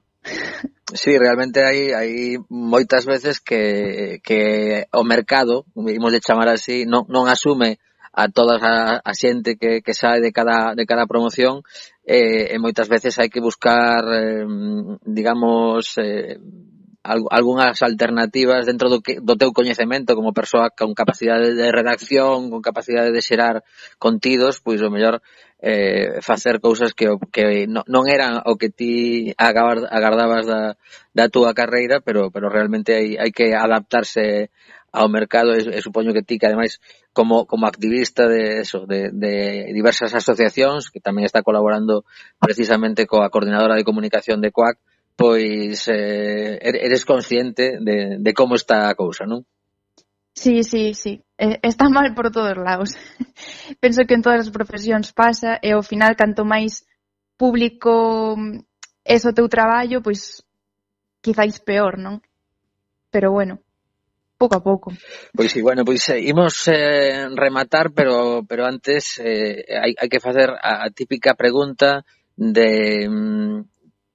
[0.94, 7.10] Sí, realmente hai, hai moitas veces que, que o mercado, imos de chamar así, non,
[7.10, 7.82] non asume
[8.14, 11.66] a toda a, a xente que, que sae de cada, de cada promoción
[12.06, 14.46] eh, e moitas veces hai que buscar, eh,
[15.02, 16.38] digamos, eh,
[17.04, 22.64] algunhas alternativas dentro do, que, do teu coñecemento como persoa con capacidade de redacción, con
[22.64, 23.66] capacidade de xerar
[24.00, 25.20] contidos, pois o mellor
[25.64, 30.76] eh, facer cousas que, que non eran o que ti agardabas da,
[31.16, 34.52] da túa carreira, pero, pero realmente hai, hai que adaptarse
[34.92, 36.84] ao mercado e, e supoño que ti que ademais
[37.16, 42.04] como, como activista de eso, de, de diversas asociacións que tamén está colaborando
[42.44, 44.84] precisamente coa coordinadora de comunicación de COAC,
[45.16, 49.48] pois eh, er, eres consciente de, de como está a cousa, non?
[50.34, 51.24] Sí, sí, sí.
[51.38, 52.96] Está mal por todos lados.
[53.80, 56.86] Penso que en todas as profesións pasa e ao final canto máis
[57.38, 58.66] público mm,
[59.06, 60.42] é o teu traballo, pois
[61.22, 62.24] quizáis peor, non?
[63.12, 63.62] Pero bueno,
[64.38, 64.92] pouco a pouco.
[65.36, 70.24] Pois sí, bueno, pois eh, imos eh, rematar, pero pero antes eh, hai, hai que
[70.24, 72.04] facer a, a típica pregunta
[72.36, 73.58] de mm,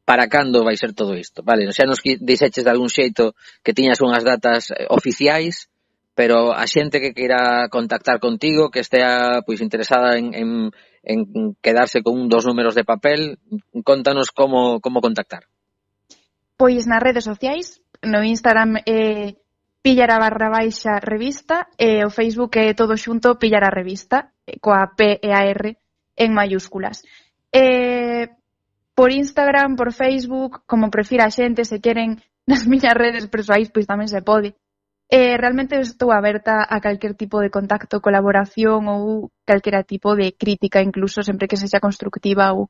[0.05, 1.69] para cando vai ser todo isto, vale?
[1.73, 5.69] Xa nos dixeches de algún xeito que tiñas unhas datas eh, oficiais,
[6.19, 10.51] pero a xente que queira contactar contigo, que estea pois interesada en, en,
[11.07, 13.39] en quedarse con un dos números de papel,
[13.87, 15.47] contanos como, como contactar.
[16.59, 19.39] Pois nas redes sociais, no Instagram eh,
[19.79, 24.35] pillar a barra baixa revista e eh, o Facebook é eh, todo xunto pillara revista,
[24.43, 25.79] eh, coa P e a R
[26.19, 27.07] en mayúsculas.
[27.55, 28.27] Eh,
[28.99, 33.87] por Instagram, por Facebook, como prefira a xente, se queren nas miñas redes persoais, pois
[33.87, 34.59] tamén se pode
[35.09, 40.85] eh, realmente estou aberta a calquer tipo de contacto, colaboración ou calquera tipo de crítica,
[40.85, 42.69] incluso sempre que sexa constructiva ou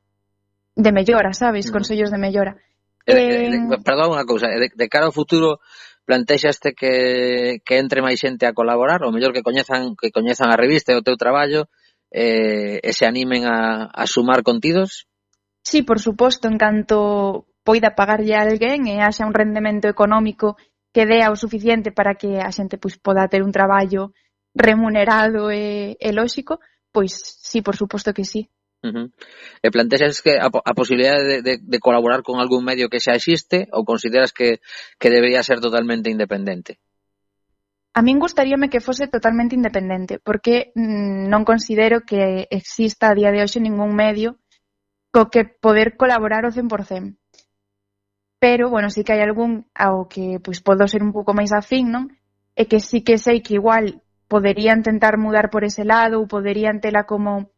[0.79, 1.71] de mellora, sabes?
[1.75, 2.55] Consellos de mellora.
[3.03, 5.59] Eh, eh, eh, perdón, unha cousa, de, de cara ao futuro
[6.07, 10.57] plantexaste que, que entre máis xente a colaborar, ou mellor que coñezan que coñezan a
[10.57, 11.67] revista e o teu traballo
[12.15, 15.11] eh, e se animen a, a sumar contidos?
[15.67, 20.57] Sí, por suposto, en canto poida pagarlle a alguén e eh, haxa un rendemento económico
[20.99, 24.11] que dea o suficiente para que a xente pois, poda ter un traballo
[24.51, 26.59] remunerado e, e lóxico,
[26.91, 28.51] pois sí, por suposto que sí.
[28.83, 29.07] Uh -huh.
[29.63, 33.15] E plantexas que a, a posibilidad de, de, de colaborar con algún medio que xa
[33.15, 34.59] existe ou consideras que,
[34.99, 36.83] que debería ser totalmente independente?
[37.95, 43.31] A min gustaríame que fose totalmente independente, porque mm, non considero que exista a día
[43.31, 44.43] de hoxe ningún medio
[45.15, 47.15] co que poder colaborar o 100%
[48.39, 51.91] pero, bueno, sí que hai algún ao que pois, podo ser un pouco máis afín,
[51.91, 52.15] non?
[52.55, 56.79] E que sí que sei que igual poderían tentar mudar por ese lado ou poderían
[56.79, 57.51] tela como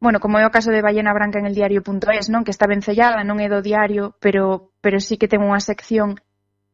[0.00, 2.46] bueno, como é o caso de Ballena Branca en el diario.es, non?
[2.46, 6.22] Que está vencellada, non é do diario, pero, pero sí que ten unha sección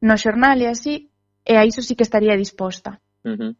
[0.04, 1.08] no xornal e así,
[1.44, 3.00] e a iso sí que estaría disposta.
[3.24, 3.52] Uh -huh.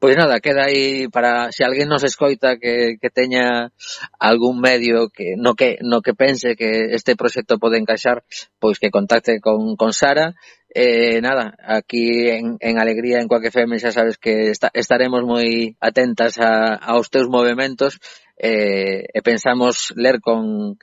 [0.00, 3.68] Pois nada, queda aí para se alguén nos escoita que, que teña
[4.16, 8.24] algún medio que no que no que pense que este proxecto pode encaixar,
[8.56, 10.32] pois que contacte con, con Sara.
[10.72, 15.76] Eh, nada, aquí en, en Alegría, en Coaque FM, xa sabes que esta, estaremos moi
[15.84, 18.00] atentas a, aos teus movimentos
[18.40, 20.80] eh, e pensamos ler con,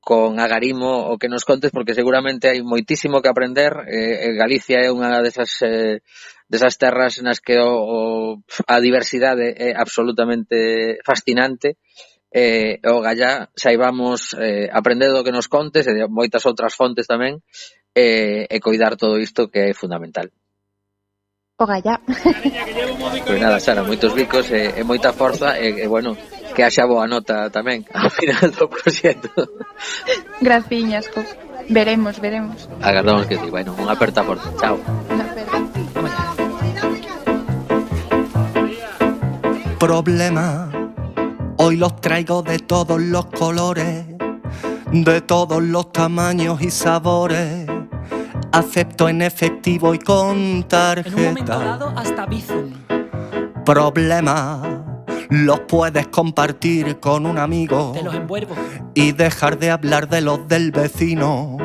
[0.00, 3.84] con agarimo o que nos contes porque seguramente hai moitísimo que aprender.
[3.84, 6.00] Eh, eh, Galicia é unha desas eh,
[6.48, 7.98] desas terras nas que o, o
[8.66, 11.76] a diversidade é absolutamente fascinante.
[12.32, 17.04] Eh, o gallá saibamos eh, aprender do que nos contes e de moitas outras fontes
[17.04, 17.44] tamén
[17.92, 20.32] eh, e coidar todo isto que é fundamental.
[21.60, 22.00] O gallá.
[22.06, 26.16] Pois pues nada, Sara, moitos bicos e, e moita forza e, e bueno,
[26.54, 29.30] que haxa boa nota tamén ao final do proxecto
[30.40, 31.22] Graciñas, co.
[31.70, 32.66] Veremos, veremos.
[32.82, 34.76] agardamos que sí, bueno, unha aperta forte, chao
[39.80, 40.70] problema.
[41.56, 44.04] Hoy los traigo de todos los colores,
[44.92, 47.66] de todos los tamaños y sabores.
[48.52, 51.58] Acepto en efectivo y con En un momento tarjeta.
[51.58, 52.72] dado, hasta Bizum.
[53.64, 54.89] Problema.
[55.30, 58.54] Los puedes compartir con un amigo Te los envuelvo.
[58.94, 61.56] y dejar de hablar de los del vecino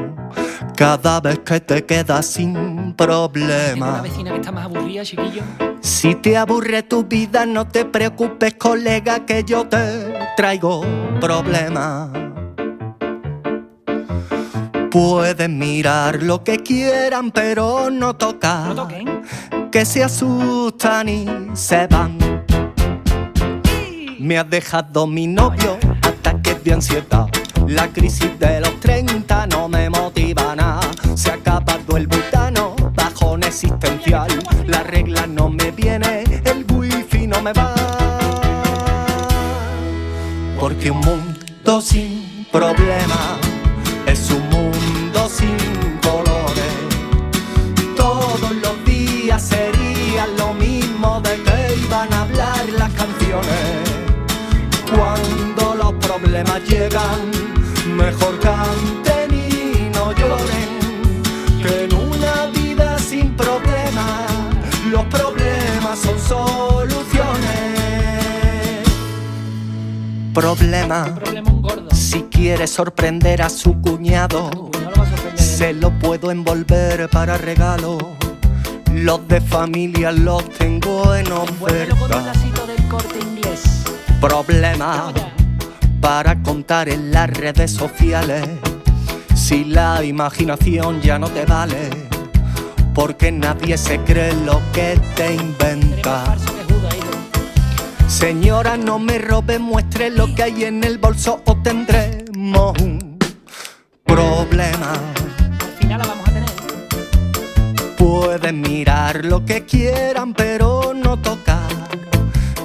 [0.78, 4.01] cada vez que te quedas sin Tengo una problema.
[4.01, 5.41] vecina que está más aburrida, chiquillo.
[5.82, 10.84] Si te aburre tu vida, no te preocupes, colega, que yo te traigo
[11.22, 12.09] problemas.
[14.91, 18.68] Pueden mirar lo que quieran, pero no tocar.
[18.70, 19.22] No toquen.
[19.72, 22.18] Que se asustan y se van.
[24.26, 27.28] Me has dejado mi novio, ataques de ansiedad.
[27.67, 30.80] La crisis de los 30 no me motiva nada.
[31.13, 34.30] Se ha acabado el butano, bajón existencial.
[34.65, 37.76] La regla no me viene, el wifi no me va.
[40.59, 43.45] Porque un mundo sin problemas
[56.36, 57.32] problemas llegan,
[57.96, 61.62] mejor canten y no lloren.
[61.62, 64.30] Que en una vida sin problemas,
[64.92, 67.40] los problemas son soluciones.
[70.34, 71.16] Problema,
[71.94, 74.50] si quiere sorprender a su cuñado.
[74.50, 75.38] Sorprender.
[75.38, 77.98] Se lo puedo envolver para regalo.
[78.92, 82.34] Los de familia los tengo en oferta.
[84.20, 85.14] Problema.
[86.06, 88.47] Para contar en las redes sociales.
[89.34, 91.89] Si la imaginación ya no te vale,
[92.93, 96.36] porque nadie se cree lo que te inventa.
[98.08, 103.18] Señora, no me robe, muestre lo que hay en el bolso o tendremos un
[104.03, 104.93] problema.
[104.93, 106.06] Al.
[107.97, 111.68] Pueden mirar lo que quieran, pero no tocar,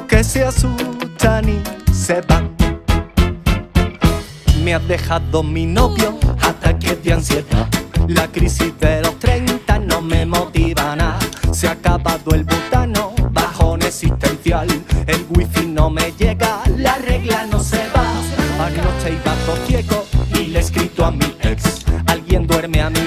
[0.06, 1.62] que se asustan y
[1.94, 2.59] se van
[4.70, 7.66] me ha dejado mi novio, hasta ataques de ansiedad.
[8.06, 11.18] La crisis de los 30 no me motiva nada.
[11.52, 14.68] Se ha acabado el butano, bajón existencial.
[15.08, 18.12] El wifi no me llega, la regla no se va.
[18.64, 20.06] Anoche iba todo ciego
[20.38, 21.84] y le he escrito a mi ex.
[22.06, 23.00] Alguien duerme a mi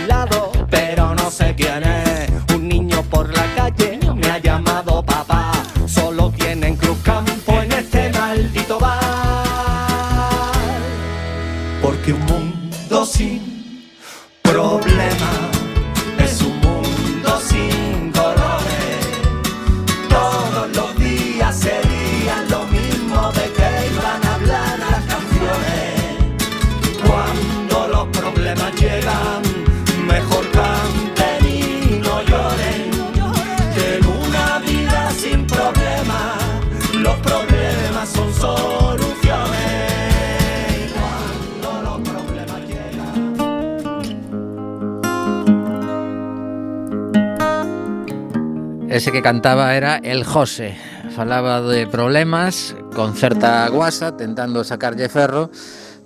[49.24, 50.78] cantaba era El José.
[51.16, 55.50] Falaba de problemas con certa guasa, tentando sacarlle ferro,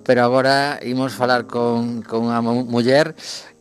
[0.06, 3.18] pero agora imos falar con, con unha muller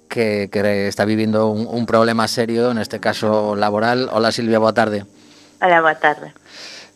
[0.07, 4.13] que, que está vivindo un, un problema serio, neste caso laboral.
[4.13, 5.09] Hola Silvia, boa tarde.
[5.57, 6.37] Hola, boa tarde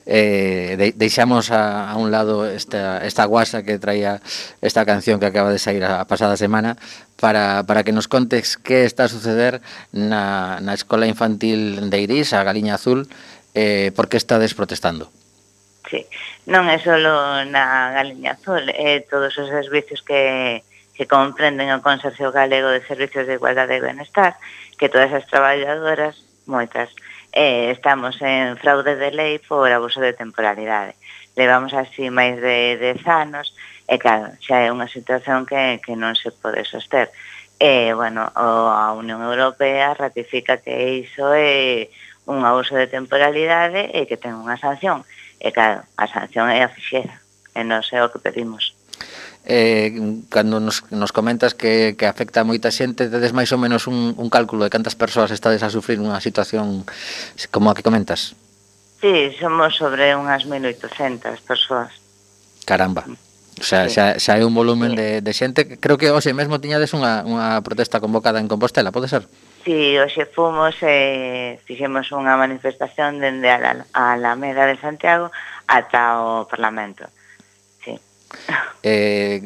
[0.06, 4.22] eh, de, deixamos a, a un lado esta, esta guasa que traía
[4.62, 6.78] esta canción que acaba de sair a, a pasada semana
[7.20, 12.34] para, para que nos contes que está a suceder na, na Escola Infantil de Irís,
[12.34, 13.08] a Galiña Azul,
[13.54, 15.12] eh, por que estades protestando.
[15.90, 16.08] Sí,
[16.48, 20.64] non é só na Galiña Azul, é eh, todos os servicios que,
[20.96, 24.40] que comprenden o Consorcio Galego de Servicios de Igualdade e Benestar,
[24.80, 26.16] que todas as traballadoras,
[26.48, 26.90] moitas,
[27.32, 30.96] eh, estamos en fraude de lei por abuso de temporalidade.
[31.36, 33.56] Levamos así máis de 10 anos
[33.88, 37.12] e claro, xa é unha situación que, que non se pode soster.
[37.62, 41.88] E, bueno, a Unión Europea ratifica que iso é
[42.26, 45.08] un abuso de temporalidade e que ten unha sanción.
[45.40, 47.22] E, claro, a sanción é a fixera,
[47.56, 48.71] e non sei o que pedimos
[49.46, 53.90] eh, cando nos, nos comentas que, que afecta a moita xente, tedes máis ou menos
[53.90, 56.86] un, un cálculo de cantas persoas estades a sufrir unha situación
[57.50, 58.38] como a que comentas?
[59.02, 61.90] Sí, somos sobre unhas 1.800 persoas.
[62.70, 63.10] Caramba.
[63.58, 63.98] O sea, sí.
[63.98, 64.98] xa, xa é un volumen sí.
[65.02, 65.66] de, de xente.
[65.82, 69.26] Creo que hoxe mesmo tiñades unha, unha protesta convocada en Compostela, pode ser?
[69.66, 75.34] Sí, hoxe fomos e eh, fixemos unha manifestación dende a, la, a Alameda de Santiago
[75.66, 77.10] ata o Parlamento.
[77.10, 77.21] Uh
[78.82, 79.46] Eh,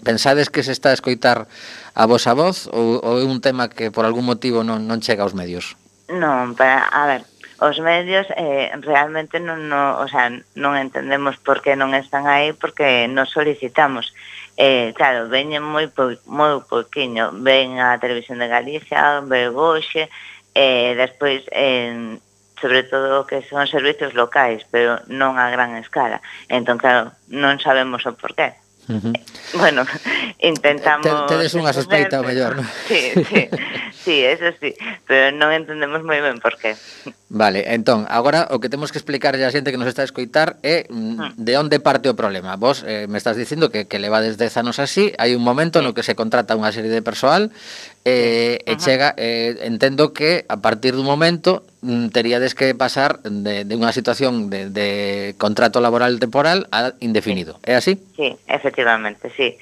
[0.00, 1.44] pensades que se está a escoitar
[1.92, 5.20] a vosa voz ou, ou é un tema que por algún motivo non, non chega
[5.20, 5.76] aos medios?
[6.08, 7.22] Non, para, a ver,
[7.60, 12.56] os medios eh, realmente non, no, o sea, non entendemos por que non están aí
[12.56, 14.16] porque nos solicitamos.
[14.56, 20.08] Eh, claro, veñen moi, po, moi poquinho, ven a Televisión de Galicia, ven Goxe,
[20.56, 22.24] eh, despois en,
[22.60, 26.20] sobre todo que son servizos locais, pero non a gran escala.
[26.48, 28.54] Entón, claro, non sabemos o porqué.
[28.88, 29.14] Uh -huh.
[29.54, 29.84] Bueno,
[30.38, 31.06] intentamos...
[31.06, 32.66] Te, tedes unha sospeita, o mellor, non?
[32.90, 33.42] Sí, sí,
[33.92, 34.74] sí, eso sí,
[35.06, 36.76] pero non entendemos moi ben por qué.
[37.30, 40.58] Vale, entón, agora o que temos que explicarlle a xente que nos está a escoitar
[40.66, 41.30] é mm, ah.
[41.38, 42.58] de onde parte o problema.
[42.58, 45.94] Vos eh, me estás dicindo que, que levades 10 anos así, hai un momento no
[45.94, 47.54] que se contrata unha serie de persoal
[48.02, 48.74] eh, Ajá.
[48.74, 53.74] e chega, eh, entendo que a partir dun momento mm, teríades que pasar de, de
[53.78, 54.90] unha situación de, de
[55.38, 57.62] contrato laboral temporal a indefinido.
[57.62, 57.70] Sí.
[57.70, 57.92] É así?
[58.18, 59.54] Sí, efectivamente, sí.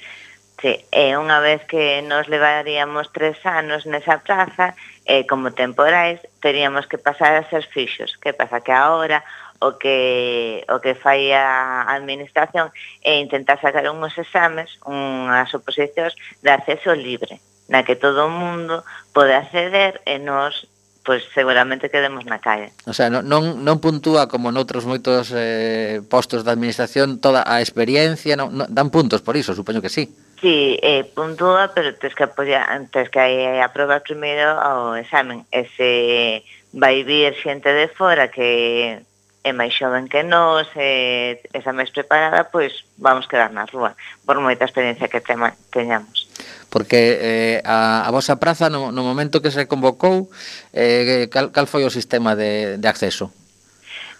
[0.59, 4.75] Sí, e unha vez que nos levaríamos tres anos nesa praza,
[5.07, 8.19] eh, como temporais, teríamos que pasar a ser fixos.
[8.19, 9.23] Que pasa que agora
[9.63, 12.75] o que o que fai a administración
[13.07, 17.39] é intentar sacar unhos exames, unhas oposicións de acceso libre,
[17.71, 18.83] na que todo o mundo
[19.15, 20.67] pode acceder e nos
[21.07, 22.75] pois seguramente quedemos na calle.
[22.83, 27.63] O sea, non, non, non puntúa como noutros moitos eh, postos da administración toda a
[27.63, 30.11] experiencia, non, non, dan puntos por iso, supoño que sí.
[30.41, 35.43] Sí, eh, puntúa, pero tens que, apoyar, tens que eh, aprobar primeiro o examen.
[35.51, 39.03] E se vai vir xente de fora que
[39.43, 44.39] é máis xoven que nós, e esa máis preparada, pois vamos quedar na rúa, por
[44.39, 46.27] moita experiencia que tema, teñamos.
[46.71, 50.31] Porque eh, a, a vosa praza, no, no momento que se convocou,
[50.71, 53.31] eh, cal, cal foi o sistema de, de acceso?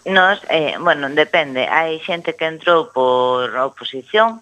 [0.04, 1.68] Nos, eh, bueno, depende.
[1.68, 4.40] Hai xente que entrou por oposición,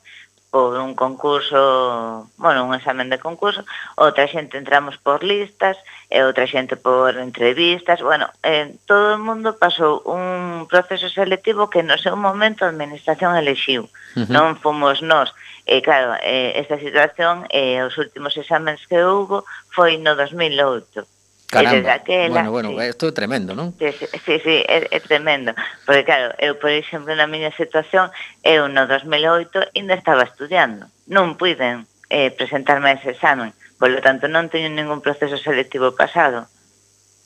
[0.50, 3.64] por un concurso, bueno, un examen de concurso,
[3.96, 5.76] outra xente entramos por listas,
[6.08, 11.84] e outra xente por entrevistas, bueno, eh, todo o mundo pasou un proceso selectivo que
[11.84, 14.28] no seu momento a administración elexiu, uh -huh.
[14.32, 15.28] non fomos nós.
[15.68, 21.17] E claro, eh, esta situación, eh, os últimos exámenes que houve foi no 2008.
[21.48, 21.76] Caramba.
[21.76, 22.28] desde aquela.
[22.28, 22.88] Bueno, bueno, sí.
[22.88, 23.72] isto é tremendo, non?
[23.80, 25.56] Sí, sí, é, é tremendo.
[25.88, 28.12] Porque, claro, eu, por exemplo, na miña situación,
[28.44, 30.92] eu no 2008 ainda estaba estudiando.
[31.08, 33.56] Non puiden eh, presentarme a ese examen.
[33.80, 36.52] Por lo tanto, non teño ningún proceso selectivo pasado.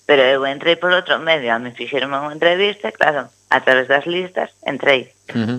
[0.07, 1.51] Pero eu entrei por outro medio.
[1.51, 5.11] A me fixeron unha entrevista, claro, a través das listas, entrei.
[5.35, 5.59] Uh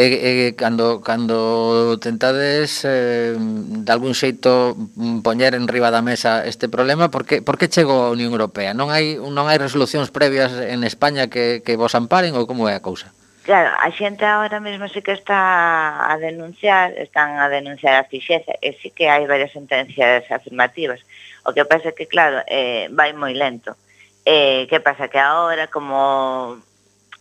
[0.00, 6.48] e, e cando, cando tentades eh, de algún xeito mm, poñer en riba da mesa
[6.48, 8.72] este problema, por que, por que chegou a Unión Europea?
[8.72, 12.72] Non hai, non hai resolucións previas en España que, que vos amparen ou como é
[12.72, 13.12] a cousa?
[13.44, 18.56] Claro, a xente agora mesmo sí que está a denunciar, están a denunciar a fixeza,
[18.64, 21.04] e sí que hai varias sentencias afirmativas.
[21.44, 23.76] O que pasa é que, claro, eh, vai moi lento.
[24.24, 26.60] Eh, que pasa que agora, como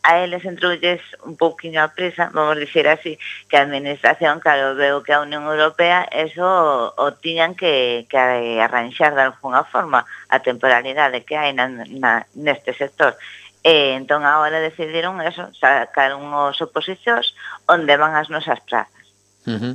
[0.03, 3.19] a eles entrulles un pouquinho a presa, vamos dicir así,
[3.49, 8.17] que a Administración, claro, veo que a Unión Europea eso o, o tiñan que, que
[8.61, 13.19] arranxar de alguna forma a temporalidade que hai na, na, neste sector.
[13.59, 17.35] E, entón, agora decidiron eso, sacar unhos oposicións
[17.67, 19.05] onde van as nosas prazas.
[19.43, 19.73] Uh -huh.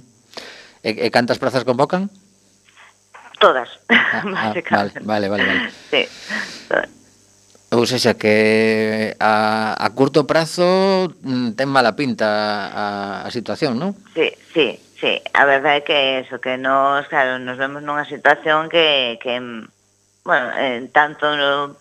[0.81, 2.09] e, e cantas prazas convocan?
[3.37, 5.45] Todas, ah, ah, vale, vale, vale.
[5.45, 5.71] vale.
[5.93, 6.09] Sí,
[6.65, 7.04] todas.
[7.75, 12.87] Ou seja, que a, a curto prazo mm, ten mala pinta a,
[13.27, 13.99] a situación, non?
[14.15, 15.19] Sí, sí, sí.
[15.35, 19.43] A verdade é que eso, que nos, claro, nos vemos nunha situación que, que
[20.23, 21.27] bueno, en tanto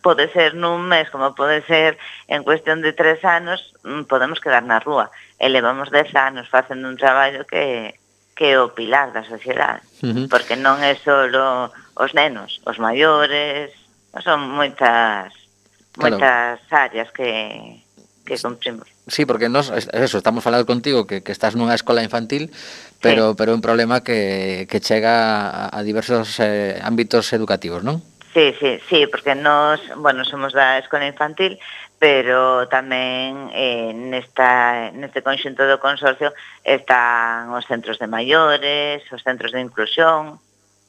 [0.02, 4.66] pode ser nun mes como pode ser en cuestión de tres anos, mm, podemos quedar
[4.66, 5.14] na rúa.
[5.38, 7.96] E levamos dez anos facendo un traballo que,
[8.34, 9.86] que é o pilar da sociedade.
[10.02, 10.26] Uh -huh.
[10.26, 11.30] Porque non é só
[11.96, 13.70] os nenos, os maiores,
[14.26, 15.43] son moitas
[15.94, 16.18] claro.
[16.20, 17.84] moitas áreas que
[18.26, 18.88] que cumprimos.
[19.08, 22.56] Sí, porque nos, eso, estamos falando contigo que, que estás nunha escola infantil,
[23.04, 23.36] pero sí.
[23.36, 28.00] pero un problema que, que chega a, a diversos eh, ámbitos educativos, non?
[28.34, 31.60] Sí, sí, sí, porque nos, bueno, somos da escola infantil,
[32.00, 36.34] pero tamén eh, nesta, neste conxunto do consorcio
[36.64, 40.39] están os centros de maiores, os centros de inclusión,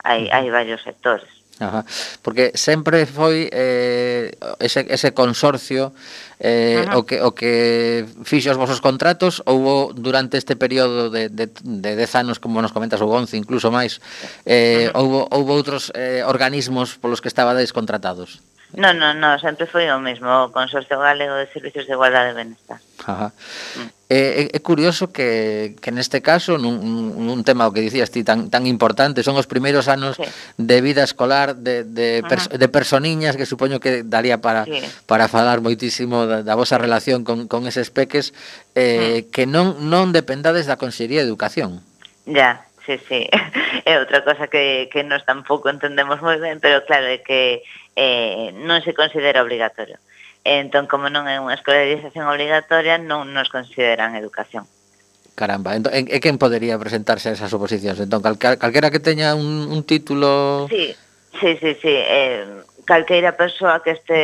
[0.07, 1.29] hai, hai varios sectores.
[1.61, 1.85] Ajá.
[2.23, 5.95] Porque sempre foi eh, ese, ese consorcio
[6.43, 6.99] eh, Ajá.
[6.99, 11.91] o, que, o que fixo os vosos contratos ou durante este período de, de, de
[11.95, 14.03] 10 anos, como nos comentas, ou once, incluso máis,
[14.43, 18.43] eh, houbo, houbo outros eh, organismos polos que estabades contratados?
[18.75, 22.39] Non, non, non, sempre foi o mesmo, o Consorcio Galego de Servicios de Igualdade e
[22.43, 22.83] Benestar.
[23.07, 23.31] Ajá.
[23.79, 24.04] Mm.
[24.15, 26.79] É, é, é curioso que, que neste caso, nun,
[27.19, 30.23] nun tema o que dicías ti tan, tan importante, son os primeiros anos sí.
[30.55, 34.79] de vida escolar de, de, pers de personiñas que supoño que daría para, sí.
[35.11, 38.31] para falar moitísimo da, da vosa relación con, con eses peques
[38.79, 39.35] eh, sí.
[39.35, 41.83] que non, non dependades da Consellería de Educación.
[42.23, 43.27] Ya, sí, sí.
[43.85, 47.67] É outra cosa que, que nos tampouco entendemos moi ben, pero claro, é que
[47.99, 49.99] eh, non se considera obligatorio.
[49.99, 50.14] Uh
[50.45, 54.69] Entón, como non é unha escolarización obligatoria, non nos consideran educación.
[55.35, 57.99] Caramba, entón, e, e quen podería presentarse a esas oposicións?
[57.99, 60.69] Entón, calquera, calquera que teña un, un título...
[60.69, 60.93] Sí,
[61.41, 61.95] sí, sí, sí.
[61.97, 62.45] Eh,
[62.85, 64.21] calqueira persoa que este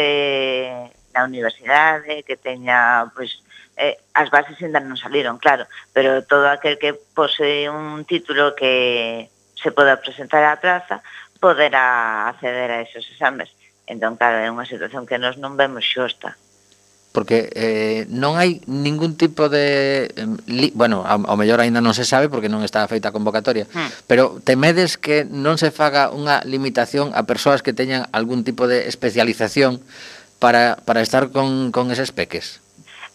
[1.10, 3.42] na universidade, que teña, pois,
[3.80, 9.26] eh, as bases ainda non saliron, claro, pero todo aquel que posee un título que
[9.56, 11.02] se poda presentar á praza,
[11.40, 13.50] poderá acceder a esos exames.
[13.90, 16.38] Entón, claro, é unha situación que nos non vemos xosta.
[17.10, 20.06] Porque eh, non hai ningún tipo de...
[20.46, 23.66] Li, bueno, ao, ao mellor aínda non se sabe porque non está feita a convocatoria,
[23.66, 24.06] hmm.
[24.06, 28.86] pero temedes que non se faga unha limitación a persoas que teñan algún tipo de
[28.86, 29.82] especialización
[30.38, 32.62] para, para estar con, con eses peques?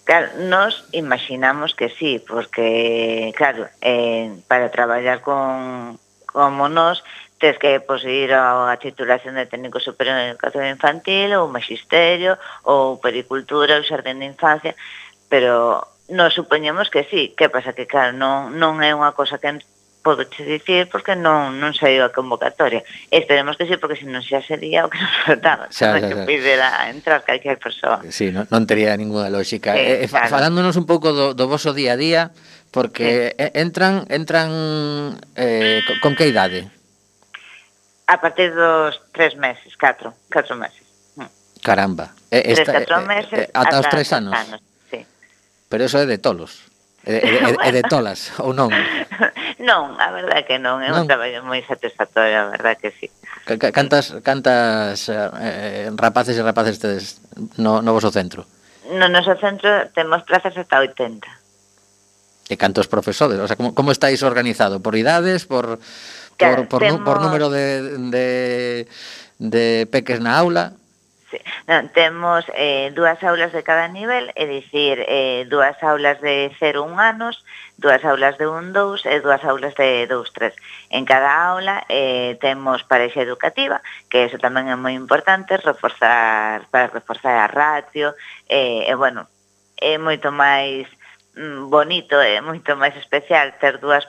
[0.03, 5.97] Claro, nos imaginamos que sí, porque, claro, eh, para traballar con,
[6.27, 6.99] como nos,
[7.39, 12.97] tens que posuir a, a titulación de técnico superior en educación infantil ou magisterio ou
[13.03, 14.73] pericultura ou xardín de infancia
[15.27, 19.59] pero nos supoñemos que sí que pasa que claro non, non é unha cosa que
[20.05, 22.85] podo che dicir porque non non saiu a convocatoria.
[23.09, 26.05] Esperemos que sí, porque senón xa sería o que nos faltaba, xa, xa, xa.
[26.05, 28.05] que pidera entrar calquer persoa.
[28.13, 29.73] Sí, non, non tería ninguna lógica.
[29.73, 30.29] Sí, eh, eh claro.
[30.29, 32.21] Falándonos un pouco do, do voso día a día,
[32.69, 33.49] porque sí.
[33.49, 36.69] Eh, entran entran eh, con, con que idade?
[38.07, 40.85] a partir dos tres meses, catro, catro meses.
[41.15, 41.29] Mm.
[41.63, 42.13] Caramba.
[42.31, 44.33] Eh, esta, catro meses eh, ata, ata os tres anos.
[44.33, 45.05] anos sí.
[45.69, 46.69] Pero eso é de tolos.
[47.05, 48.69] É, é, é de tolas, ou non?
[49.65, 51.03] Non, a verdade que non, é non.
[51.03, 53.07] un traballo moi satisfactorio, a verdade que sí.
[53.73, 57.17] Cantas cantas eh, rapaces e rapaces tedes
[57.57, 58.45] no, no vosso centro?
[58.93, 61.25] No noso centro temos plazas ata 80.
[62.45, 63.41] E cantos profesores?
[63.41, 64.85] O sea, como, como estáis organizado?
[64.85, 65.81] Por idades, por...
[66.37, 67.01] Claro, por, por, temos...
[67.01, 68.87] por número de, de,
[69.39, 70.73] de peques na aula?
[71.31, 71.41] Sí.
[71.65, 77.01] Non, temos eh, dúas aulas de cada nivel, é dicir, eh, dúas aulas de 0-1
[77.01, 77.41] anos,
[77.81, 80.53] dúas aulas de 1-2 e dúas aulas de 2-3.
[80.93, 83.81] En cada aula eh, temos parexa educativa,
[84.13, 88.13] que eso tamén é moi importante, reforzar para reforzar a ratio,
[88.45, 89.25] eh, e, bueno,
[89.81, 90.85] é moito máis
[91.35, 94.05] mm, bonito, é moito máis especial ter dúas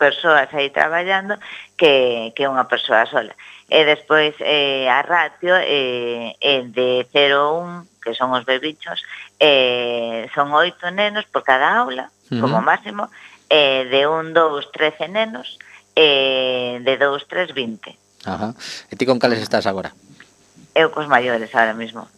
[0.00, 1.36] persoas aí traballando
[1.76, 3.36] que, que unha persoa sola.
[3.68, 9.04] E despois eh, a ratio eh, é de 0,1, que son os bebichos,
[9.36, 12.40] eh, son oito nenos por cada aula, uh -huh.
[12.40, 13.12] como máximo,
[13.52, 15.60] eh, de un, dous, trece nenos,
[15.92, 18.00] eh, de dous, tres, vinte.
[18.24, 18.56] Ajá.
[18.88, 19.92] E ti con cales estás agora?
[20.72, 22.08] Eu cos maiores ahora mismo.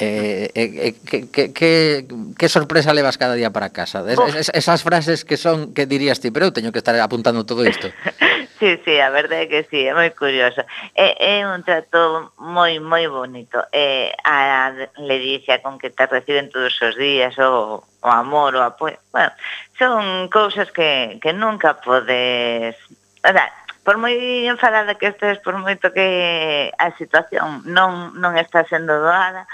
[0.00, 2.06] Eh, eh, eh, que, que, que,
[2.38, 4.02] que sorpresa levas cada día para casa?
[4.08, 7.44] Es, es, esas frases que son que dirías ti, pero eu teño que estar apuntando
[7.44, 7.92] todo isto.
[8.60, 10.64] sí, sí, a verdade é que sí, é moi curioso.
[10.96, 13.60] É, é un trato moi, moi bonito.
[13.76, 18.96] É, a ledicia con que te reciben todos os días, o, o amor, o apoio.
[19.12, 19.36] Bueno,
[19.76, 22.72] son cousas que, que nunca podes...
[23.20, 23.52] O sea,
[23.84, 29.44] por moi enfadada que estés, por moito que a situación non, non está sendo doada,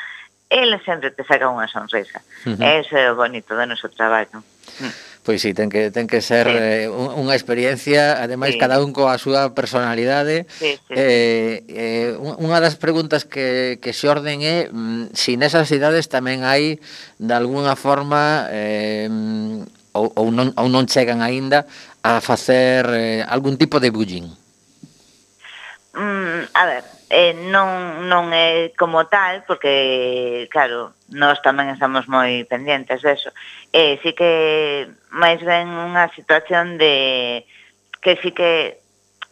[0.50, 2.22] eles sempre te saca unha sonrisa.
[2.46, 2.80] Uh -huh.
[2.80, 4.42] Eso é o bonito do noso traballo.
[4.78, 4.94] Mm.
[5.26, 6.54] Pois sí, ten que ten que ser sí.
[6.54, 8.62] eh, unha experiencia, ademais sí.
[8.62, 10.46] cada un coa súa personalidade.
[10.46, 11.74] Sí, sí, eh, sí.
[11.74, 16.06] eh, eh unha das preguntas que que se orden é mm, se si nesas cidades
[16.06, 16.78] tamén hai
[17.18, 21.66] de alguna forma eh mm, ou, ou non ou non chegan aínda
[22.06, 24.30] a facer eh, algún tipo de bullying.
[25.90, 32.42] Mm, a ver, eh, non, non é como tal, porque, claro, nós tamén estamos moi
[32.50, 33.30] pendientes deso.
[33.70, 37.46] Eh, sí que máis ben unha situación de
[38.02, 38.82] que sí que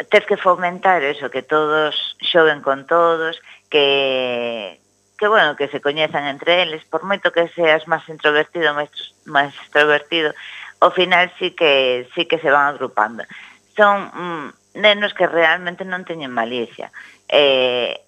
[0.07, 4.79] tens que fomentar eso, que todos xoguen con todos, que,
[5.19, 8.91] que bueno, que se coñezan entre eles, por moito que seas máis introvertido, máis,
[9.27, 10.31] máis extrovertido,
[10.79, 13.27] ao final sí que, sí que se van agrupando.
[13.75, 16.95] Son mm, nenos que realmente non teñen malicia
[17.29, 18.01] eh,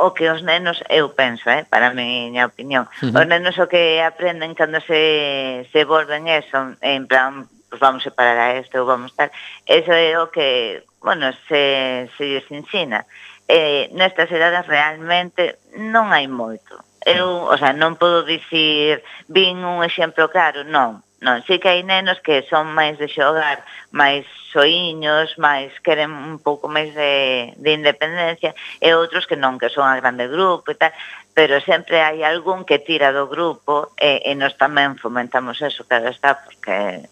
[0.00, 3.20] o que os nenos, eu penso, eh, para a miña opinión, uh -huh.
[3.20, 8.38] os nenos o que aprenden cando se, se volven eso, en plan, pues vamos separar
[8.38, 9.30] a este ou vamos tal,
[9.66, 13.06] eso é o que, bueno, se, se lles ensina.
[13.46, 16.80] Eh, nestas edades realmente non hai moito.
[17.02, 21.84] Eu, o sea, non podo dicir, vin un exemplo claro, non, Non, sei que hai
[21.84, 23.60] nenos que son máis de xogar,
[23.92, 24.24] máis
[24.56, 29.84] soiños, máis queren un pouco máis de, de independencia, e outros que non, que son
[29.84, 30.96] a grande grupo e tal,
[31.36, 36.08] pero sempre hai algún que tira do grupo e, e nos tamén fomentamos eso, claro
[36.08, 37.04] está, porque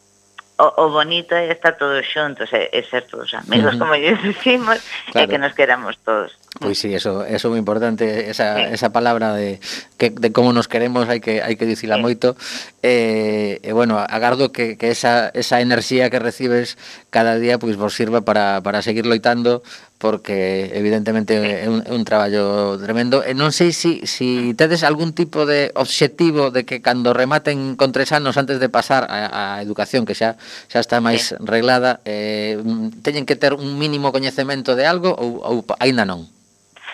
[0.59, 4.83] o, o bonito é estar todos xuntos e, e ser todos amigos, como lles decimos,
[5.15, 5.25] claro.
[5.25, 6.35] e que nos queramos todos.
[6.59, 8.75] Pois pues sí, eso, eso é moi importante, esa, sí.
[8.75, 9.63] esa palabra de,
[9.95, 12.03] que, de como nos queremos hai que hai que dicila sí.
[12.03, 12.35] moito.
[12.83, 16.75] E, eh, eh, bueno, agardo que, que esa, esa enerxía que recibes
[17.15, 19.63] cada día pois pues, vos sirva para, para seguir loitando
[19.99, 23.27] porque evidentemente é un, é un traballo tremendo.
[23.27, 27.75] E non sei se si, si tedes algún tipo de obxectivo de que cando rematen
[27.75, 30.39] con tres anos antes de pasar a, a educación que xa
[30.71, 32.63] xa está máis reglada eh,
[33.03, 36.31] teñen que ter un mínimo coñecemento de algo ou, ou aínda non?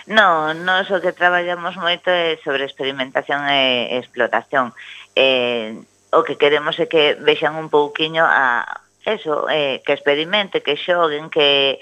[0.05, 4.73] Non, nós o que traballamos moito é sobre experimentación e explotación.
[5.17, 5.77] Eh,
[6.13, 11.29] o que queremos é que vexan un pouquiño a eso, eh, que experimente, que xoguen,
[11.29, 11.77] que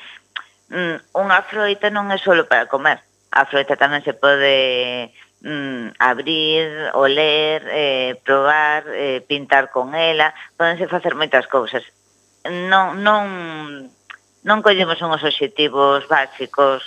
[0.74, 3.00] mm, unha froita non é solo para comer.
[3.30, 5.14] A froita tamén se pode
[5.46, 11.86] mm, abrir, oler, eh, probar, eh, pintar con ela, podense facer moitas cousas.
[12.50, 13.24] Non, non,
[14.44, 16.82] non collemos unhos obxectivos básicos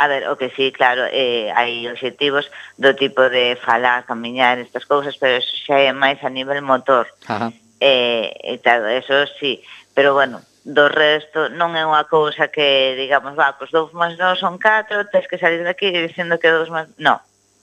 [0.00, 2.48] A ver, o que sí, claro, eh, hai obxectivos
[2.80, 7.04] do tipo de falar, camiñar, estas cousas, pero eso xa é máis a nivel motor.
[7.28, 7.52] Ajá.
[7.84, 9.60] Eh, e tal, eso sí.
[9.92, 14.36] Pero bueno, do resto non é unha cousa que digamos, va, pois dous máis dous
[14.36, 16.88] son catro, tes que salir daqui dicindo que dous máis...
[17.00, 17.20] No,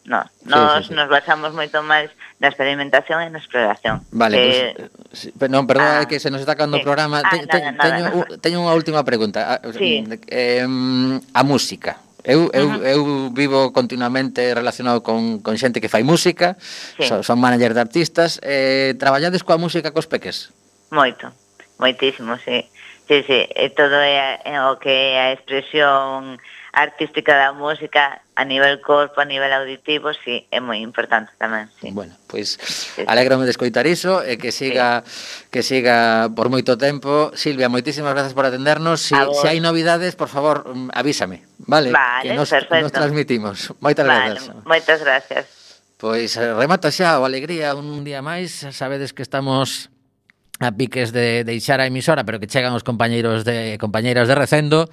[0.08, 0.94] no, nos, sí, sí, sí.
[0.96, 4.02] nos basamos moito máis na experimentación e na exploración.
[4.10, 4.90] Vale, que...
[5.36, 6.82] pues, non, perdón, ah, que se nos está acabando sí.
[6.82, 7.22] o programa.
[7.22, 8.40] Ah, te, nada, te, nada, teño, nada.
[8.40, 9.60] teño unha última pregunta.
[9.60, 10.08] Ah, sí.
[10.32, 12.00] Eh, a música.
[12.24, 12.84] Eu, eu, uh -huh.
[12.84, 17.04] eu vivo continuamente relacionado con, con xente que fai música, sí.
[17.04, 18.40] son, son manager de artistas.
[18.44, 20.56] Eh, traballades coa música cos peques?
[20.88, 21.36] Moito,
[21.80, 22.64] moitísimo, sí.
[23.08, 26.36] Sí, sí, e todo é, é o que é a expresión
[26.78, 31.90] artística da música a nivel corpo, a nivel auditivo, sí, é moi importante tamén, sí.
[31.90, 35.50] Bueno, pois pues, alégrame de escoitar iso e que siga sí.
[35.50, 37.34] que siga por moito tempo.
[37.34, 39.02] Silvia, moitísimas grazas por atendernos.
[39.02, 41.90] Si, se si hai novidades, por favor, mm, avísame, vale?
[41.96, 42.84] Vale, que nos, perfecto.
[42.84, 43.74] nos transmitimos.
[43.82, 44.54] Moitas vale, gracias.
[44.68, 45.44] Moitas gracias.
[45.98, 48.68] Pois eh, pues, remata xa o alegría un día máis.
[48.70, 49.90] Sabedes que estamos
[50.60, 54.90] a piques de deixar a emisora, pero que chegan os compañeiros de compañeiras de recendo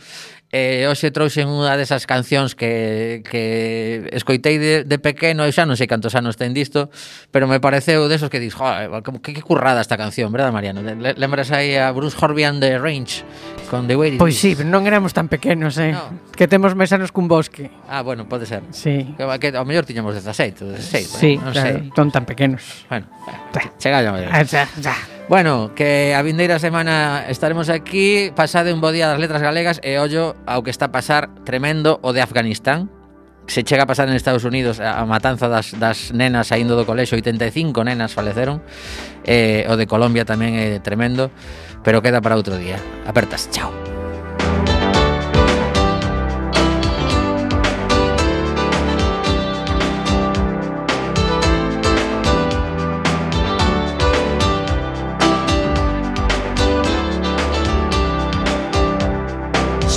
[0.55, 5.74] E hoxe trouxen unha desas cancións que, que escoitei de, de pequeno e xa non
[5.74, 6.94] sei cantos anos ten disto,
[7.34, 10.78] pero me pareceu desos que dis, joder, que, que currada esta canción, verdad, Mariano?
[10.78, 13.26] Le, lembras aí a Bruce Horby and the Range
[13.66, 15.90] con The Way It Pois sí, pero non éramos tan pequenos, eh?
[15.90, 16.22] No.
[16.38, 17.74] Que temos máis anos cun bosque.
[17.90, 18.62] Ah, bueno, pode ser.
[18.70, 19.11] Sí.
[19.18, 21.90] Que, que ao mellor tiñamos 17, 16, sí, bueno, non claro, sei.
[21.98, 22.62] non tan pequenos.
[22.86, 23.11] Bueno,
[23.82, 24.94] chega ya, ah, xa, xa.
[25.26, 29.96] Bueno, que a vindeira semana estaremos aquí, pasade un bo día das letras galegas e
[29.96, 32.90] ollo ao que está a pasar tremendo o de Afganistán.
[33.47, 37.16] Se chega a pasar en Estados Unidos a matanza das, das nenas saindo do colexo
[37.16, 38.64] 85 nenas faleceron.
[39.28, 41.28] Eh, o de Colombia tamén é tremendo
[41.84, 42.80] pero queda para outro día.
[43.07, 43.93] Apertas, chao.